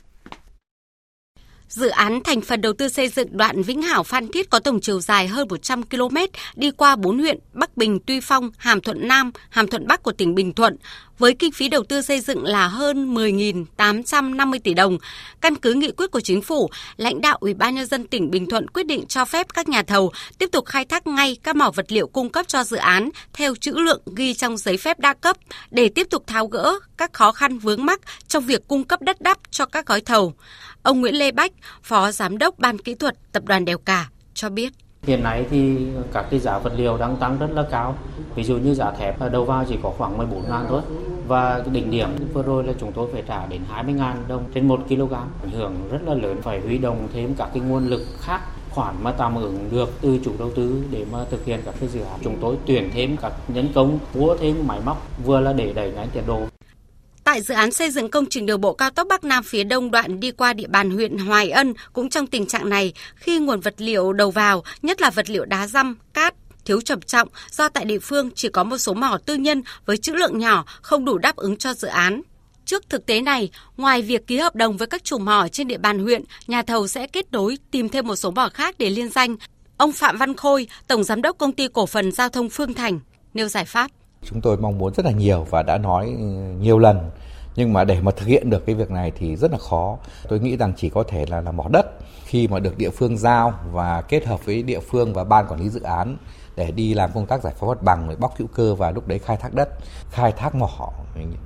Dự 1.72 1.88
án 1.88 2.20
thành 2.24 2.40
phần 2.40 2.60
đầu 2.60 2.72
tư 2.72 2.88
xây 2.88 3.08
dựng 3.08 3.36
đoạn 3.36 3.62
Vĩnh 3.62 3.82
Hảo 3.82 4.02
Phan 4.02 4.28
Thiết 4.28 4.50
có 4.50 4.58
tổng 4.58 4.80
chiều 4.80 5.00
dài 5.00 5.28
hơn 5.28 5.48
100 5.48 5.82
km, 5.82 6.16
đi 6.54 6.70
qua 6.70 6.96
4 6.96 7.18
huyện 7.18 7.38
Bắc 7.52 7.76
Bình, 7.76 7.98
Tuy 8.06 8.20
Phong, 8.22 8.50
Hàm 8.56 8.80
Thuận 8.80 9.08
Nam, 9.08 9.30
Hàm 9.50 9.68
Thuận 9.68 9.86
Bắc 9.86 10.02
của 10.02 10.12
tỉnh 10.12 10.34
Bình 10.34 10.52
Thuận, 10.52 10.76
với 11.22 11.34
kinh 11.34 11.52
phí 11.52 11.68
đầu 11.68 11.82
tư 11.84 12.02
xây 12.02 12.20
dựng 12.20 12.44
là 12.44 12.68
hơn 12.68 13.14
10.850 13.14 14.58
tỷ 14.64 14.74
đồng. 14.74 14.98
Căn 15.40 15.56
cứ 15.56 15.72
nghị 15.74 15.90
quyết 15.90 16.10
của 16.10 16.20
chính 16.20 16.42
phủ, 16.42 16.70
lãnh 16.96 17.20
đạo 17.20 17.36
Ủy 17.40 17.54
ban 17.54 17.74
nhân 17.74 17.86
dân 17.86 18.06
tỉnh 18.06 18.30
Bình 18.30 18.48
Thuận 18.50 18.68
quyết 18.68 18.86
định 18.86 19.06
cho 19.06 19.24
phép 19.24 19.46
các 19.54 19.68
nhà 19.68 19.82
thầu 19.82 20.12
tiếp 20.38 20.48
tục 20.52 20.66
khai 20.66 20.84
thác 20.84 21.06
ngay 21.06 21.36
các 21.42 21.56
mỏ 21.56 21.70
vật 21.74 21.92
liệu 21.92 22.06
cung 22.06 22.28
cấp 22.28 22.48
cho 22.48 22.64
dự 22.64 22.76
án 22.76 23.10
theo 23.32 23.54
chữ 23.54 23.72
lượng 23.78 24.02
ghi 24.16 24.34
trong 24.34 24.56
giấy 24.56 24.76
phép 24.76 24.98
đa 25.00 25.14
cấp 25.14 25.36
để 25.70 25.88
tiếp 25.88 26.06
tục 26.10 26.26
tháo 26.26 26.46
gỡ 26.46 26.78
các 26.96 27.12
khó 27.12 27.32
khăn 27.32 27.58
vướng 27.58 27.86
mắc 27.86 28.00
trong 28.28 28.46
việc 28.46 28.68
cung 28.68 28.84
cấp 28.84 29.02
đất 29.02 29.20
đắp 29.20 29.38
cho 29.50 29.66
các 29.66 29.86
gói 29.86 30.00
thầu. 30.00 30.34
Ông 30.82 31.00
Nguyễn 31.00 31.14
Lê 31.14 31.32
Bách, 31.32 31.52
Phó 31.82 32.12
Giám 32.12 32.38
đốc 32.38 32.58
Ban 32.58 32.78
Kỹ 32.78 32.94
thuật 32.94 33.14
Tập 33.32 33.42
đoàn 33.46 33.64
Đèo 33.64 33.78
Cả 33.78 34.08
cho 34.34 34.48
biết. 34.48 34.81
Hiện 35.06 35.22
nay 35.22 35.46
thì 35.50 35.86
các 36.12 36.26
cái 36.30 36.40
giá 36.40 36.58
vật 36.58 36.72
liệu 36.76 36.96
đang 36.96 37.16
tăng 37.16 37.38
rất 37.38 37.50
là 37.54 37.64
cao. 37.70 37.94
Ví 38.34 38.44
dụ 38.44 38.56
như 38.56 38.74
giá 38.74 38.90
thép 38.90 39.32
đầu 39.32 39.44
vào 39.44 39.64
chỉ 39.68 39.76
có 39.82 39.92
khoảng 39.98 40.18
14 40.18 40.42
ngàn 40.48 40.66
thôi. 40.68 40.80
Và 41.28 41.62
đỉnh 41.72 41.90
điểm 41.90 42.08
vừa 42.32 42.42
rồi 42.42 42.64
là 42.64 42.72
chúng 42.80 42.92
tôi 42.92 43.08
phải 43.12 43.22
trả 43.28 43.46
đến 43.46 43.60
20 43.70 43.94
ngàn 43.94 44.16
đồng 44.28 44.44
trên 44.54 44.68
1 44.68 44.80
kg. 44.88 45.12
Ảnh 45.42 45.50
hưởng 45.52 45.74
rất 45.90 45.98
là 46.06 46.14
lớn 46.14 46.36
phải 46.42 46.60
huy 46.60 46.78
động 46.78 47.08
thêm 47.14 47.34
các 47.34 47.48
cái 47.54 47.62
nguồn 47.62 47.86
lực 47.86 48.02
khác 48.20 48.40
khoản 48.70 48.94
mà 49.02 49.12
tạm 49.12 49.34
ứng 49.34 49.68
được 49.70 49.90
từ 50.00 50.18
chủ 50.24 50.32
đầu 50.38 50.50
tư 50.56 50.84
để 50.90 51.04
mà 51.12 51.18
thực 51.30 51.44
hiện 51.44 51.60
các 51.64 51.74
cái 51.80 51.88
dự 51.88 52.00
án. 52.00 52.20
Chúng 52.24 52.36
tôi 52.40 52.56
tuyển 52.66 52.90
thêm 52.94 53.16
các 53.16 53.32
nhân 53.48 53.68
công, 53.74 53.98
mua 54.14 54.36
thêm 54.36 54.66
máy 54.66 54.80
móc 54.84 55.06
vừa 55.24 55.40
là 55.40 55.52
để 55.52 55.72
đẩy 55.72 55.92
nhanh 55.92 56.08
tiến 56.12 56.24
độ. 56.26 56.51
Tại 57.24 57.42
dự 57.42 57.54
án 57.54 57.72
xây 57.72 57.90
dựng 57.90 58.10
công 58.10 58.26
trình 58.26 58.46
đường 58.46 58.60
bộ 58.60 58.72
cao 58.74 58.90
tốc 58.90 59.06
Bắc 59.08 59.24
Nam 59.24 59.44
phía 59.44 59.64
Đông 59.64 59.90
đoạn 59.90 60.20
đi 60.20 60.30
qua 60.30 60.52
địa 60.52 60.66
bàn 60.66 60.90
huyện 60.90 61.18
Hoài 61.18 61.50
Ân 61.50 61.74
cũng 61.92 62.10
trong 62.10 62.26
tình 62.26 62.46
trạng 62.46 62.68
này 62.68 62.92
khi 63.14 63.38
nguồn 63.38 63.60
vật 63.60 63.74
liệu 63.78 64.12
đầu 64.12 64.30
vào, 64.30 64.62
nhất 64.82 65.00
là 65.00 65.10
vật 65.10 65.30
liệu 65.30 65.44
đá 65.44 65.66
răm, 65.66 65.96
cát, 66.14 66.34
thiếu 66.64 66.80
trầm 66.80 67.00
trọng 67.00 67.28
do 67.50 67.68
tại 67.68 67.84
địa 67.84 67.98
phương 67.98 68.30
chỉ 68.34 68.48
có 68.48 68.64
một 68.64 68.78
số 68.78 68.94
mỏ 68.94 69.18
tư 69.26 69.34
nhân 69.34 69.62
với 69.86 69.96
trữ 69.96 70.12
lượng 70.12 70.38
nhỏ 70.38 70.64
không 70.82 71.04
đủ 71.04 71.18
đáp 71.18 71.36
ứng 71.36 71.56
cho 71.56 71.74
dự 71.74 71.88
án. 71.88 72.22
Trước 72.64 72.88
thực 72.88 73.06
tế 73.06 73.20
này, 73.20 73.50
ngoài 73.76 74.02
việc 74.02 74.26
ký 74.26 74.36
hợp 74.36 74.56
đồng 74.56 74.76
với 74.76 74.86
các 74.88 75.04
chủ 75.04 75.18
mỏ 75.18 75.48
trên 75.52 75.68
địa 75.68 75.78
bàn 75.78 75.98
huyện, 75.98 76.24
nhà 76.46 76.62
thầu 76.62 76.88
sẽ 76.88 77.06
kết 77.06 77.32
nối 77.32 77.58
tìm 77.70 77.88
thêm 77.88 78.06
một 78.06 78.16
số 78.16 78.30
mỏ 78.30 78.48
khác 78.54 78.74
để 78.78 78.90
liên 78.90 79.08
danh 79.08 79.36
Ông 79.76 79.92
Phạm 79.92 80.18
Văn 80.18 80.36
Khôi, 80.36 80.66
Tổng 80.86 81.04
Giám 81.04 81.22
đốc 81.22 81.38
Công 81.38 81.52
ty 81.52 81.68
Cổ 81.68 81.86
phần 81.86 82.12
Giao 82.12 82.28
thông 82.28 82.50
Phương 82.50 82.74
Thành, 82.74 83.00
nêu 83.34 83.48
giải 83.48 83.64
pháp. 83.64 83.90
Chúng 84.24 84.40
tôi 84.40 84.56
mong 84.56 84.78
muốn 84.78 84.94
rất 84.94 85.06
là 85.06 85.12
nhiều 85.12 85.46
và 85.50 85.62
đã 85.62 85.78
nói 85.78 86.06
ừ, 86.06 86.24
nhiều 86.60 86.78
lần. 86.78 87.10
Nhưng 87.56 87.72
mà 87.72 87.84
để 87.84 88.00
mà 88.00 88.12
thực 88.16 88.26
hiện 88.26 88.50
được 88.50 88.66
cái 88.66 88.74
việc 88.74 88.90
này 88.90 89.12
thì 89.18 89.36
rất 89.36 89.52
là 89.52 89.58
khó. 89.58 89.98
Tôi 90.28 90.40
nghĩ 90.40 90.56
rằng 90.56 90.72
chỉ 90.76 90.90
có 90.90 91.02
thể 91.02 91.26
là 91.28 91.40
là 91.40 91.52
mỏ 91.52 91.64
đất. 91.70 91.86
Khi 92.24 92.48
mà 92.48 92.58
được 92.58 92.78
địa 92.78 92.90
phương 92.90 93.18
giao 93.18 93.54
và 93.72 94.02
kết 94.02 94.26
hợp 94.26 94.46
với 94.46 94.62
địa 94.62 94.80
phương 94.80 95.14
và 95.14 95.24
ban 95.24 95.46
quản 95.46 95.60
lý 95.60 95.68
dự 95.68 95.82
án 95.82 96.16
để 96.56 96.70
đi 96.70 96.94
làm 96.94 97.10
công 97.14 97.26
tác 97.26 97.42
giải 97.42 97.54
phóng 97.58 97.68
mặt 97.68 97.82
bằng 97.82 98.06
rồi 98.06 98.16
bóc 98.16 98.34
hữu 98.38 98.48
cơ 98.54 98.74
và 98.74 98.90
lúc 98.90 99.08
đấy 99.08 99.18
khai 99.18 99.36
thác 99.36 99.54
đất, 99.54 99.68
khai 100.10 100.32
thác 100.32 100.54
mỏ, 100.54 100.92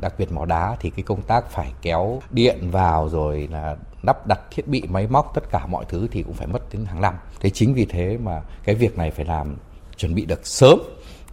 đặc 0.00 0.14
biệt 0.18 0.32
mỏ 0.32 0.44
đá, 0.44 0.76
thì 0.80 0.90
cái 0.90 1.02
công 1.02 1.22
tác 1.22 1.50
phải 1.50 1.72
kéo 1.82 2.20
điện 2.30 2.70
vào 2.70 3.08
rồi 3.08 3.48
là 3.52 3.76
lắp 4.02 4.26
đặt 4.26 4.40
thiết 4.50 4.68
bị, 4.68 4.82
máy 4.88 5.06
móc, 5.06 5.34
tất 5.34 5.44
cả 5.50 5.66
mọi 5.66 5.84
thứ 5.88 6.08
thì 6.10 6.22
cũng 6.22 6.34
phải 6.34 6.46
mất 6.46 6.72
đến 6.72 6.84
hàng 6.84 7.00
năm. 7.00 7.14
Thế 7.40 7.50
chính 7.50 7.74
vì 7.74 7.84
thế 7.84 8.18
mà 8.22 8.42
cái 8.64 8.74
việc 8.74 8.98
này 8.98 9.10
phải 9.10 9.24
làm, 9.24 9.56
chuẩn 9.96 10.14
bị 10.14 10.24
được 10.24 10.46
sớm 10.46 10.78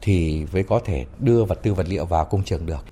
thì 0.03 0.45
mới 0.53 0.63
có 0.63 0.79
thể 0.85 1.05
đưa 1.19 1.43
vật 1.43 1.59
tư 1.63 1.73
vật 1.73 1.85
liệu 1.89 2.05
vào 2.05 2.25
công 2.25 2.43
trường 2.43 2.65
được 2.65 2.85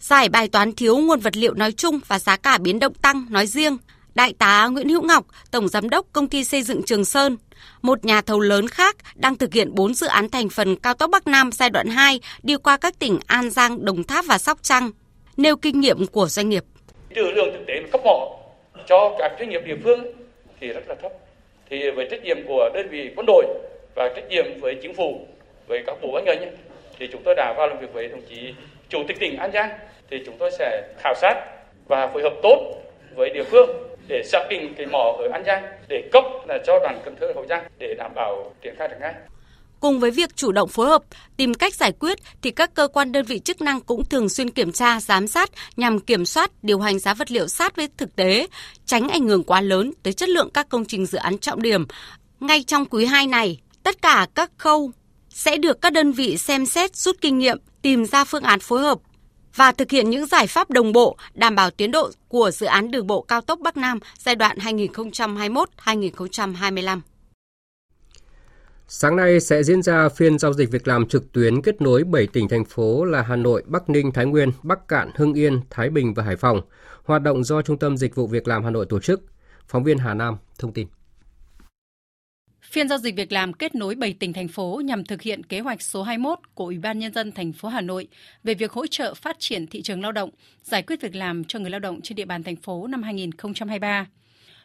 Giải 0.00 0.28
bài 0.28 0.48
toán 0.48 0.72
thiếu 0.72 0.96
nguồn 0.96 1.20
vật 1.20 1.36
liệu 1.36 1.54
nói 1.54 1.72
chung 1.72 2.00
và 2.06 2.18
giá 2.18 2.36
cả 2.36 2.58
biến 2.58 2.78
động 2.78 2.94
tăng 2.94 3.26
nói 3.30 3.46
riêng, 3.46 3.76
Đại 4.14 4.34
tá 4.38 4.66
Nguyễn 4.66 4.88
Hữu 4.88 5.02
Ngọc, 5.02 5.26
Tổng 5.50 5.68
Giám 5.68 5.90
đốc 5.90 6.06
Công 6.12 6.28
ty 6.28 6.44
Xây 6.44 6.62
dựng 6.62 6.82
Trường 6.82 7.04
Sơn, 7.04 7.36
một 7.82 8.04
nhà 8.04 8.20
thầu 8.20 8.40
lớn 8.40 8.68
khác 8.68 8.96
đang 9.14 9.36
thực 9.36 9.54
hiện 9.54 9.74
4 9.74 9.94
dự 9.94 10.06
án 10.06 10.28
thành 10.28 10.48
phần 10.48 10.76
cao 10.76 10.94
tốc 10.94 11.10
Bắc 11.10 11.26
Nam 11.26 11.52
giai 11.52 11.70
đoạn 11.70 11.86
2 11.86 12.20
đi 12.42 12.56
qua 12.56 12.76
các 12.76 12.98
tỉnh 12.98 13.18
An 13.26 13.50
Giang, 13.50 13.84
Đồng 13.84 14.04
Tháp 14.04 14.24
và 14.28 14.38
Sóc 14.38 14.58
Trăng, 14.62 14.90
nêu 15.36 15.56
kinh 15.56 15.80
nghiệm 15.80 16.06
của 16.06 16.26
doanh 16.26 16.48
nghiệp. 16.48 16.64
Trừ 17.14 17.22
lượng 17.34 17.48
thực 17.52 17.64
tế 17.66 17.74
cấp 17.92 18.00
mỏ 18.04 18.38
cho 18.88 19.16
các 19.18 19.32
doanh 19.38 19.50
nghiệp 19.50 19.60
địa 19.66 19.76
phương 19.84 20.04
thì 20.60 20.68
rất 20.68 20.82
là 20.88 20.94
thấp. 21.02 21.12
Thì 21.70 21.76
với 21.96 22.08
trách 22.10 22.22
nhiệm 22.24 22.36
của 22.48 22.70
đơn 22.74 22.88
vị 22.90 23.10
quân 23.16 23.26
đội 23.26 23.46
và 23.94 24.08
trách 24.16 24.24
nhiệm 24.30 24.44
với 24.60 24.76
chính 24.82 24.94
phủ, 24.94 25.26
với 25.66 25.82
các 25.86 25.96
bộ 26.02 26.12
ban 26.14 26.24
ngành 26.24 26.56
thì 26.98 27.08
chúng 27.12 27.22
tôi 27.24 27.34
đã 27.34 27.54
vào 27.56 27.68
làm 27.68 27.78
việc 27.80 27.92
với 27.92 28.08
đồng 28.08 28.22
chí 28.28 28.54
chủ 28.88 28.98
tịch 29.08 29.16
tỉnh 29.20 29.36
An 29.36 29.50
Giang 29.52 29.70
thì 30.10 30.16
chúng 30.26 30.36
tôi 30.38 30.50
sẽ 30.58 30.82
khảo 30.98 31.14
sát 31.20 31.34
và 31.88 32.06
phối 32.06 32.22
hợp 32.22 32.34
tốt 32.42 32.82
với 33.16 33.30
địa 33.34 33.44
phương 33.44 33.70
để 34.08 34.22
xác 34.24 34.46
định 34.50 34.74
cái 34.76 34.86
mỏ 34.86 35.16
ở 35.18 35.28
An 35.32 35.42
Giang 35.46 35.64
để 35.88 36.08
cấp 36.12 36.24
là 36.48 36.58
cho 36.66 36.78
đoàn 36.78 37.00
Cần 37.04 37.16
Thơ 37.20 37.32
Hậu 37.34 37.46
Giang 37.48 37.64
để 37.78 37.94
đảm 37.98 38.12
bảo 38.14 38.54
triển 38.62 38.74
khai 38.78 38.88
được 38.88 38.96
ngay. 39.00 39.14
Cùng 39.80 40.00
với 40.00 40.10
việc 40.10 40.36
chủ 40.36 40.52
động 40.52 40.68
phối 40.68 40.86
hợp, 40.86 41.02
tìm 41.36 41.54
cách 41.54 41.74
giải 41.74 41.92
quyết 41.92 42.18
thì 42.42 42.50
các 42.50 42.74
cơ 42.74 42.88
quan 42.88 43.12
đơn 43.12 43.24
vị 43.24 43.38
chức 43.38 43.60
năng 43.60 43.80
cũng 43.80 44.04
thường 44.04 44.28
xuyên 44.28 44.50
kiểm 44.50 44.72
tra, 44.72 45.00
giám 45.00 45.28
sát 45.28 45.50
nhằm 45.76 46.00
kiểm 46.00 46.24
soát 46.24 46.50
điều 46.62 46.80
hành 46.80 46.98
giá 46.98 47.14
vật 47.14 47.30
liệu 47.30 47.48
sát 47.48 47.76
với 47.76 47.88
thực 47.96 48.16
tế, 48.16 48.46
tránh 48.86 49.08
ảnh 49.08 49.28
hưởng 49.28 49.44
quá 49.44 49.60
lớn 49.60 49.92
tới 50.02 50.12
chất 50.12 50.28
lượng 50.28 50.50
các 50.54 50.68
công 50.68 50.84
trình 50.84 51.06
dự 51.06 51.18
án 51.18 51.38
trọng 51.38 51.62
điểm. 51.62 51.86
Ngay 52.40 52.62
trong 52.62 52.84
quý 52.84 53.06
2 53.06 53.26
này, 53.26 53.58
tất 53.82 54.02
cả 54.02 54.26
các 54.34 54.50
khâu 54.58 54.90
sẽ 55.34 55.58
được 55.58 55.80
các 55.80 55.92
đơn 55.92 56.12
vị 56.12 56.36
xem 56.36 56.66
xét 56.66 56.96
rút 56.96 57.16
kinh 57.20 57.38
nghiệm, 57.38 57.58
tìm 57.82 58.04
ra 58.04 58.24
phương 58.24 58.42
án 58.42 58.60
phối 58.60 58.80
hợp 58.80 58.98
và 59.54 59.72
thực 59.72 59.90
hiện 59.90 60.10
những 60.10 60.26
giải 60.26 60.46
pháp 60.46 60.70
đồng 60.70 60.92
bộ 60.92 61.16
đảm 61.34 61.54
bảo 61.54 61.70
tiến 61.70 61.90
độ 61.90 62.10
của 62.28 62.50
dự 62.50 62.66
án 62.66 62.90
đường 62.90 63.06
bộ 63.06 63.22
cao 63.22 63.40
tốc 63.40 63.60
Bắc 63.60 63.76
Nam 63.76 63.98
giai 64.18 64.36
đoạn 64.36 64.58
2021-2025. 64.58 67.00
Sáng 68.88 69.16
nay 69.16 69.40
sẽ 69.40 69.62
diễn 69.62 69.82
ra 69.82 70.08
phiên 70.08 70.38
giao 70.38 70.52
dịch 70.52 70.70
việc 70.70 70.88
làm 70.88 71.06
trực 71.06 71.32
tuyến 71.32 71.62
kết 71.62 71.82
nối 71.82 72.04
7 72.04 72.26
tỉnh 72.26 72.48
thành 72.48 72.64
phố 72.64 73.04
là 73.04 73.22
Hà 73.22 73.36
Nội, 73.36 73.62
Bắc 73.66 73.90
Ninh, 73.90 74.12
Thái 74.12 74.26
Nguyên, 74.26 74.50
Bắc 74.62 74.88
Cạn, 74.88 75.10
Hưng 75.14 75.34
Yên, 75.34 75.60
Thái 75.70 75.90
Bình 75.90 76.14
và 76.14 76.22
Hải 76.22 76.36
Phòng. 76.36 76.60
Hoạt 77.04 77.22
động 77.22 77.44
do 77.44 77.62
Trung 77.62 77.78
tâm 77.78 77.96
Dịch 77.96 78.14
vụ 78.14 78.26
Việc 78.26 78.48
làm 78.48 78.64
Hà 78.64 78.70
Nội 78.70 78.86
tổ 78.88 79.00
chức. 79.00 79.22
Phóng 79.68 79.84
viên 79.84 79.98
Hà 79.98 80.14
Nam 80.14 80.36
thông 80.58 80.72
tin. 80.72 80.86
Phiên 82.72 82.88
giao 82.88 82.98
dịch 82.98 83.16
việc 83.16 83.32
làm 83.32 83.52
kết 83.52 83.74
nối 83.74 83.94
7 83.94 84.12
tỉnh 84.12 84.32
thành 84.32 84.48
phố 84.48 84.82
nhằm 84.84 85.04
thực 85.04 85.22
hiện 85.22 85.42
kế 85.42 85.60
hoạch 85.60 85.82
số 85.82 86.02
21 86.02 86.38
của 86.54 86.64
Ủy 86.64 86.78
ban 86.78 86.98
nhân 86.98 87.12
dân 87.12 87.32
thành 87.32 87.52
phố 87.52 87.68
Hà 87.68 87.80
Nội 87.80 88.08
về 88.44 88.54
việc 88.54 88.72
hỗ 88.72 88.86
trợ 88.86 89.14
phát 89.14 89.36
triển 89.38 89.66
thị 89.66 89.82
trường 89.82 90.02
lao 90.02 90.12
động, 90.12 90.30
giải 90.62 90.82
quyết 90.82 91.00
việc 91.00 91.14
làm 91.14 91.44
cho 91.44 91.58
người 91.58 91.70
lao 91.70 91.80
động 91.80 92.00
trên 92.02 92.16
địa 92.16 92.24
bàn 92.24 92.42
thành 92.42 92.56
phố 92.56 92.86
năm 92.86 93.02
2023. 93.02 94.06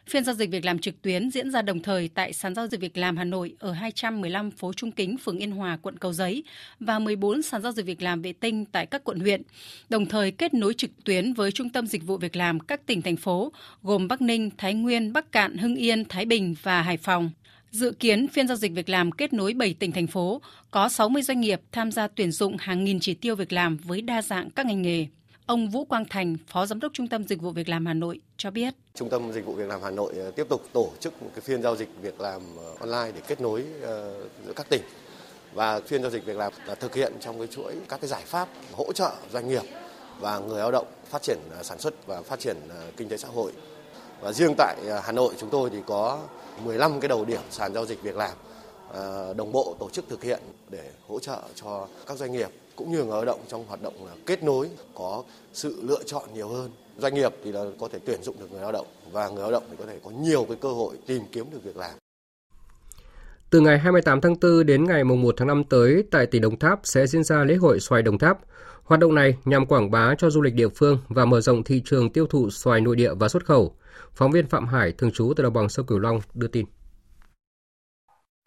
Phiên 0.06 0.24
giao 0.24 0.34
dịch 0.34 0.50
việc 0.50 0.64
làm 0.64 0.78
trực 0.78 1.02
tuyến 1.02 1.30
diễn 1.30 1.50
ra 1.50 1.62
đồng 1.62 1.82
thời 1.82 2.08
tại 2.14 2.32
sàn 2.32 2.54
giao 2.54 2.66
dịch 2.66 2.80
việc 2.80 2.96
làm 2.96 3.16
Hà 3.16 3.24
Nội 3.24 3.54
ở 3.58 3.72
215 3.72 4.50
phố 4.50 4.72
Trung 4.72 4.92
Kính, 4.92 5.16
phường 5.18 5.38
Yên 5.38 5.50
Hòa, 5.50 5.78
quận 5.82 5.98
Cầu 5.98 6.12
Giấy 6.12 6.44
và 6.80 6.98
14 6.98 7.42
sàn 7.42 7.62
giao 7.62 7.72
dịch 7.72 7.86
việc 7.86 8.02
làm 8.02 8.22
vệ 8.22 8.32
tinh 8.32 8.64
tại 8.64 8.86
các 8.86 9.04
quận 9.04 9.20
huyện. 9.20 9.42
Đồng 9.88 10.06
thời 10.06 10.30
kết 10.30 10.54
nối 10.54 10.74
trực 10.74 10.90
tuyến 11.04 11.32
với 11.32 11.52
Trung 11.52 11.70
tâm 11.70 11.86
Dịch 11.86 12.06
vụ 12.06 12.16
Việc 12.16 12.36
làm 12.36 12.60
các 12.60 12.86
tỉnh 12.86 13.02
thành 13.02 13.16
phố 13.16 13.52
gồm 13.82 14.08
Bắc 14.08 14.22
Ninh, 14.22 14.50
Thái 14.58 14.74
Nguyên, 14.74 15.12
Bắc 15.12 15.32
Cạn, 15.32 15.58
Hưng 15.58 15.76
Yên, 15.76 16.04
Thái 16.04 16.24
Bình 16.24 16.54
và 16.62 16.82
Hải 16.82 16.96
Phòng. 16.96 17.30
Dự 17.70 17.92
kiến 17.98 18.28
phiên 18.28 18.48
giao 18.48 18.56
dịch 18.56 18.72
việc 18.74 18.88
làm 18.88 19.12
kết 19.12 19.32
nối 19.32 19.54
7 19.54 19.74
tỉnh 19.78 19.92
thành 19.92 20.06
phố 20.06 20.40
có 20.70 20.88
60 20.88 21.22
doanh 21.22 21.40
nghiệp 21.40 21.60
tham 21.72 21.92
gia 21.92 22.08
tuyển 22.08 22.32
dụng 22.32 22.56
hàng 22.56 22.84
nghìn 22.84 23.00
chỉ 23.00 23.14
tiêu 23.14 23.36
việc 23.36 23.52
làm 23.52 23.76
với 23.76 24.00
đa 24.00 24.22
dạng 24.22 24.50
các 24.50 24.66
ngành 24.66 24.82
nghề. 24.82 25.06
Ông 25.46 25.68
Vũ 25.70 25.84
Quang 25.84 26.04
Thành, 26.10 26.36
Phó 26.46 26.66
Giám 26.66 26.80
đốc 26.80 26.92
Trung 26.94 27.08
tâm 27.08 27.24
Dịch 27.24 27.40
vụ 27.40 27.50
Việc 27.50 27.68
làm 27.68 27.86
Hà 27.86 27.94
Nội 27.94 28.20
cho 28.36 28.50
biết. 28.50 28.74
Trung 28.94 29.08
tâm 29.10 29.32
Dịch 29.32 29.44
vụ 29.44 29.54
Việc 29.54 29.68
làm 29.68 29.82
Hà 29.82 29.90
Nội 29.90 30.14
ờ, 30.16 30.30
tiếp 30.30 30.46
tục 30.48 30.62
tổ 30.72 30.90
chức 31.00 31.22
một 31.22 31.30
cái 31.34 31.40
phiên 31.40 31.62
giao 31.62 31.76
dịch 31.76 31.88
việc 32.02 32.20
làm 32.20 32.42
ờ, 32.56 32.74
online 32.80 33.12
để 33.14 33.20
kết 33.28 33.40
nối 33.40 33.64
ờ, 33.82 34.14
giữa 34.46 34.52
các 34.56 34.66
tỉnh. 34.68 34.82
Và 35.54 35.80
phiên 35.80 36.02
giao 36.02 36.10
dịch 36.10 36.24
việc 36.24 36.36
làm 36.36 36.52
là 36.66 36.74
thực 36.74 36.94
hiện 36.94 37.12
trong 37.20 37.38
cái 37.38 37.46
chuỗi 37.46 37.74
các 37.88 38.00
cái 38.00 38.08
giải 38.08 38.22
pháp 38.26 38.48
hỗ 38.72 38.92
trợ 38.92 39.12
doanh 39.32 39.48
nghiệp 39.48 39.62
và 40.20 40.38
người 40.38 40.58
lao 40.58 40.70
động 40.70 40.86
phát 41.10 41.22
triển 41.22 41.38
sản 41.62 41.78
xuất 41.78 42.06
và 42.06 42.22
phát 42.22 42.40
triển 42.40 42.56
kinh 42.96 43.08
tế 43.08 43.16
xã 43.16 43.28
hội. 43.28 43.52
Và 44.20 44.32
riêng 44.32 44.54
tại 44.58 44.76
à, 44.88 45.00
Hà 45.04 45.12
Nội 45.12 45.34
chúng 45.38 45.50
tôi 45.50 45.70
thì 45.70 45.78
có 45.86 46.18
15 46.64 47.00
cái 47.00 47.08
đầu 47.08 47.24
điểm 47.24 47.40
sàn 47.50 47.74
giao 47.74 47.86
dịch 47.86 48.02
việc 48.02 48.16
làm 48.16 48.36
à, 48.94 49.32
đồng 49.36 49.52
bộ 49.52 49.76
tổ 49.78 49.90
chức 49.90 50.04
thực 50.08 50.22
hiện 50.22 50.40
để 50.70 50.90
hỗ 51.08 51.20
trợ 51.20 51.38
cho 51.54 51.86
các 52.06 52.18
doanh 52.18 52.32
nghiệp 52.32 52.48
cũng 52.76 52.92
như 52.92 52.98
người 52.98 53.14
lao 53.14 53.24
động 53.24 53.40
trong 53.48 53.64
hoạt 53.68 53.82
động 53.82 54.06
là 54.06 54.12
kết 54.26 54.42
nối, 54.42 54.68
có 54.94 55.22
sự 55.52 55.82
lựa 55.82 56.02
chọn 56.06 56.22
nhiều 56.34 56.48
hơn 56.48 56.70
doanh 56.98 57.14
nghiệp 57.14 57.34
thì 57.44 57.52
là 57.52 57.64
có 57.80 57.88
thể 57.92 57.98
tuyển 58.06 58.22
dụng 58.22 58.36
được 58.40 58.52
người 58.52 58.60
lao 58.60 58.72
động 58.72 58.86
và 59.12 59.28
người 59.28 59.42
lao 59.42 59.52
động 59.52 59.62
thì 59.70 59.76
có 59.78 59.84
thể 59.86 59.98
có 60.04 60.10
nhiều 60.10 60.44
cái 60.48 60.56
cơ 60.60 60.68
hội 60.68 60.96
tìm 61.06 61.22
kiếm 61.32 61.46
được 61.50 61.64
việc 61.64 61.76
làm. 61.76 61.90
Từ 63.50 63.60
ngày 63.60 63.78
28 63.78 64.20
tháng 64.20 64.34
4 64.40 64.66
đến 64.66 64.84
ngày 64.84 65.04
1 65.04 65.34
tháng 65.36 65.48
5 65.48 65.64
tới, 65.64 66.04
tại 66.10 66.26
tỉnh 66.26 66.42
Đồng 66.42 66.58
Tháp 66.58 66.80
sẽ 66.84 67.06
diễn 67.06 67.24
ra 67.24 67.44
lễ 67.44 67.54
hội 67.54 67.80
xoài 67.80 68.02
Đồng 68.02 68.18
Tháp. 68.18 68.38
Hoạt 68.84 69.00
động 69.00 69.14
này 69.14 69.36
nhằm 69.44 69.66
quảng 69.66 69.90
bá 69.90 70.14
cho 70.18 70.30
du 70.30 70.42
lịch 70.42 70.54
địa 70.54 70.68
phương 70.68 70.98
và 71.08 71.24
mở 71.24 71.40
rộng 71.40 71.64
thị 71.64 71.82
trường 71.84 72.10
tiêu 72.10 72.26
thụ 72.26 72.50
xoài 72.50 72.80
nội 72.80 72.96
địa 72.96 73.14
và 73.14 73.28
xuất 73.28 73.44
khẩu. 73.44 73.74
Phóng 74.14 74.30
viên 74.30 74.48
Phạm 74.48 74.66
Hải, 74.66 74.92
thường 74.92 75.10
trú 75.14 75.32
tại 75.36 75.44
đồng 75.44 75.52
bằng 75.52 75.68
sông 75.68 75.86
Cửu 75.86 75.98
Long 75.98 76.20
đưa 76.34 76.48
tin. 76.48 76.66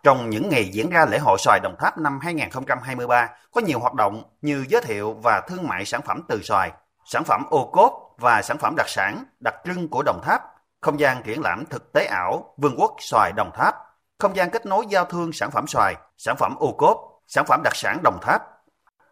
Trong 0.04 0.30
những 0.30 0.50
ngày 0.50 0.70
diễn 0.74 0.90
ra 0.90 1.06
lễ 1.06 1.18
hội 1.18 1.38
xoài 1.40 1.60
Đồng 1.64 1.76
Tháp 1.80 1.98
năm 1.98 2.20
2023, 2.22 3.30
có 3.52 3.62
nhiều 3.62 3.80
hoạt 3.80 3.94
động 3.94 4.24
như 4.42 4.66
giới 4.70 4.82
thiệu 4.82 5.14
và 5.14 5.42
thương 5.48 5.68
mại 5.68 5.86
sản 5.86 6.02
phẩm 6.02 6.22
từ 6.28 6.42
xoài, 6.42 6.72
sản 7.06 7.24
phẩm 7.24 7.44
ô 7.50 7.70
cốp 7.74 7.94
và 8.18 8.42
sản 8.42 8.58
phẩm 8.58 8.74
đặc 8.78 8.90
sản, 8.90 9.24
đặc 9.40 9.56
trưng 9.66 9.88
của 9.88 10.04
Đồng 10.06 10.22
Tháp, 10.24 10.42
không 10.82 11.00
gian 11.00 11.24
triển 11.24 11.42
lãm 11.42 11.66
thực 11.66 11.94
tế 11.94 12.06
ảo 12.06 12.54
Vương 12.58 12.76
quốc 12.78 12.96
xoài 13.00 13.32
Đồng 13.36 13.52
Tháp, 13.54 13.76
không 14.20 14.36
gian 14.36 14.50
kết 14.50 14.66
nối 14.66 14.86
giao 14.90 15.06
thương 15.06 15.32
sản 15.32 15.52
phẩm 15.52 15.68
xoài, 15.68 15.96
sản 16.18 16.36
phẩm 16.40 16.56
ô 16.60 16.76
cốp, 16.78 16.98
sản 17.28 17.46
phẩm 17.48 17.62
đặc 17.64 17.76
sản 17.76 17.98
Đồng 18.04 18.20
Tháp. 18.22 18.42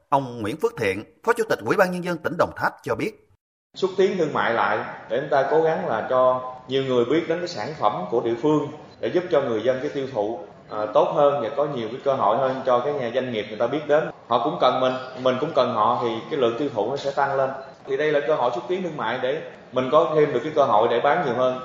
Ông 0.10 0.42
Nguyễn 0.42 0.58
Phước 0.62 0.74
Thiện, 0.78 1.04
Phó 1.24 1.34
Chủ 1.34 1.44
tịch 1.50 1.60
Ủy 1.66 1.78
ban 1.78 1.92
Nhân 1.92 2.04
dân 2.04 2.18
tỉnh 2.18 2.34
Đồng 2.38 2.52
Tháp 2.56 2.74
cho 2.84 2.96
biết 2.96 3.29
xúc 3.76 3.92
tiến 3.98 4.18
thương 4.18 4.34
mại 4.34 4.54
lại 4.54 4.80
để 5.10 5.20
chúng 5.20 5.30
ta 5.30 5.48
cố 5.52 5.62
gắng 5.62 5.88
là 5.88 6.08
cho 6.10 6.42
nhiều 6.68 6.84
người 6.84 7.06
biết 7.06 7.26
đến 7.28 7.40
cái 7.40 7.48
sản 7.48 7.74
phẩm 7.80 8.06
của 8.12 8.22
địa 8.22 8.36
phương 8.42 8.68
để 9.00 9.08
giúp 9.08 9.24
cho 9.32 9.42
người 9.42 9.64
dân 9.64 9.80
cái 9.82 9.90
tiêu 9.94 10.08
thụ 10.14 10.40
à, 10.70 10.86
tốt 10.94 11.12
hơn 11.16 11.44
và 11.44 11.50
có 11.58 11.66
nhiều 11.66 11.88
cái 11.92 12.02
cơ 12.04 12.14
hội 12.14 12.38
hơn 12.38 12.62
cho 12.66 12.80
cái 12.80 12.94
nhà 12.94 13.12
doanh 13.14 13.32
nghiệp 13.32 13.46
người 13.50 13.58
ta 13.58 13.68
biết 13.68 13.88
đến. 13.88 14.10
Họ 14.28 14.44
cũng 14.44 14.58
cần 14.62 14.80
mình 14.80 14.94
mình 15.24 15.36
cũng 15.40 15.52
cần 15.56 15.74
họ 15.74 16.00
thì 16.02 16.10
cái 16.32 16.40
lượng 16.40 16.56
tiêu 16.60 16.70
thụ 16.74 16.90
nó 16.90 16.98
sẽ 16.98 17.12
tăng 17.12 17.36
lên. 17.36 17.50
Thì 17.86 17.98
đây 17.98 18.12
là 18.12 18.20
cơ 18.28 18.36
hội 18.36 18.52
xúc 18.56 18.64
tiến 18.68 18.84
thương 18.84 18.98
mại 18.98 19.20
để 19.22 19.42
mình 19.72 19.90
có 19.92 20.12
thêm 20.16 20.34
được 20.34 20.40
cái 20.44 20.52
cơ 20.56 20.64
hội 20.64 20.88
để 20.92 21.02
bán 21.02 21.26
nhiều 21.26 21.36
hơn. 21.36 21.60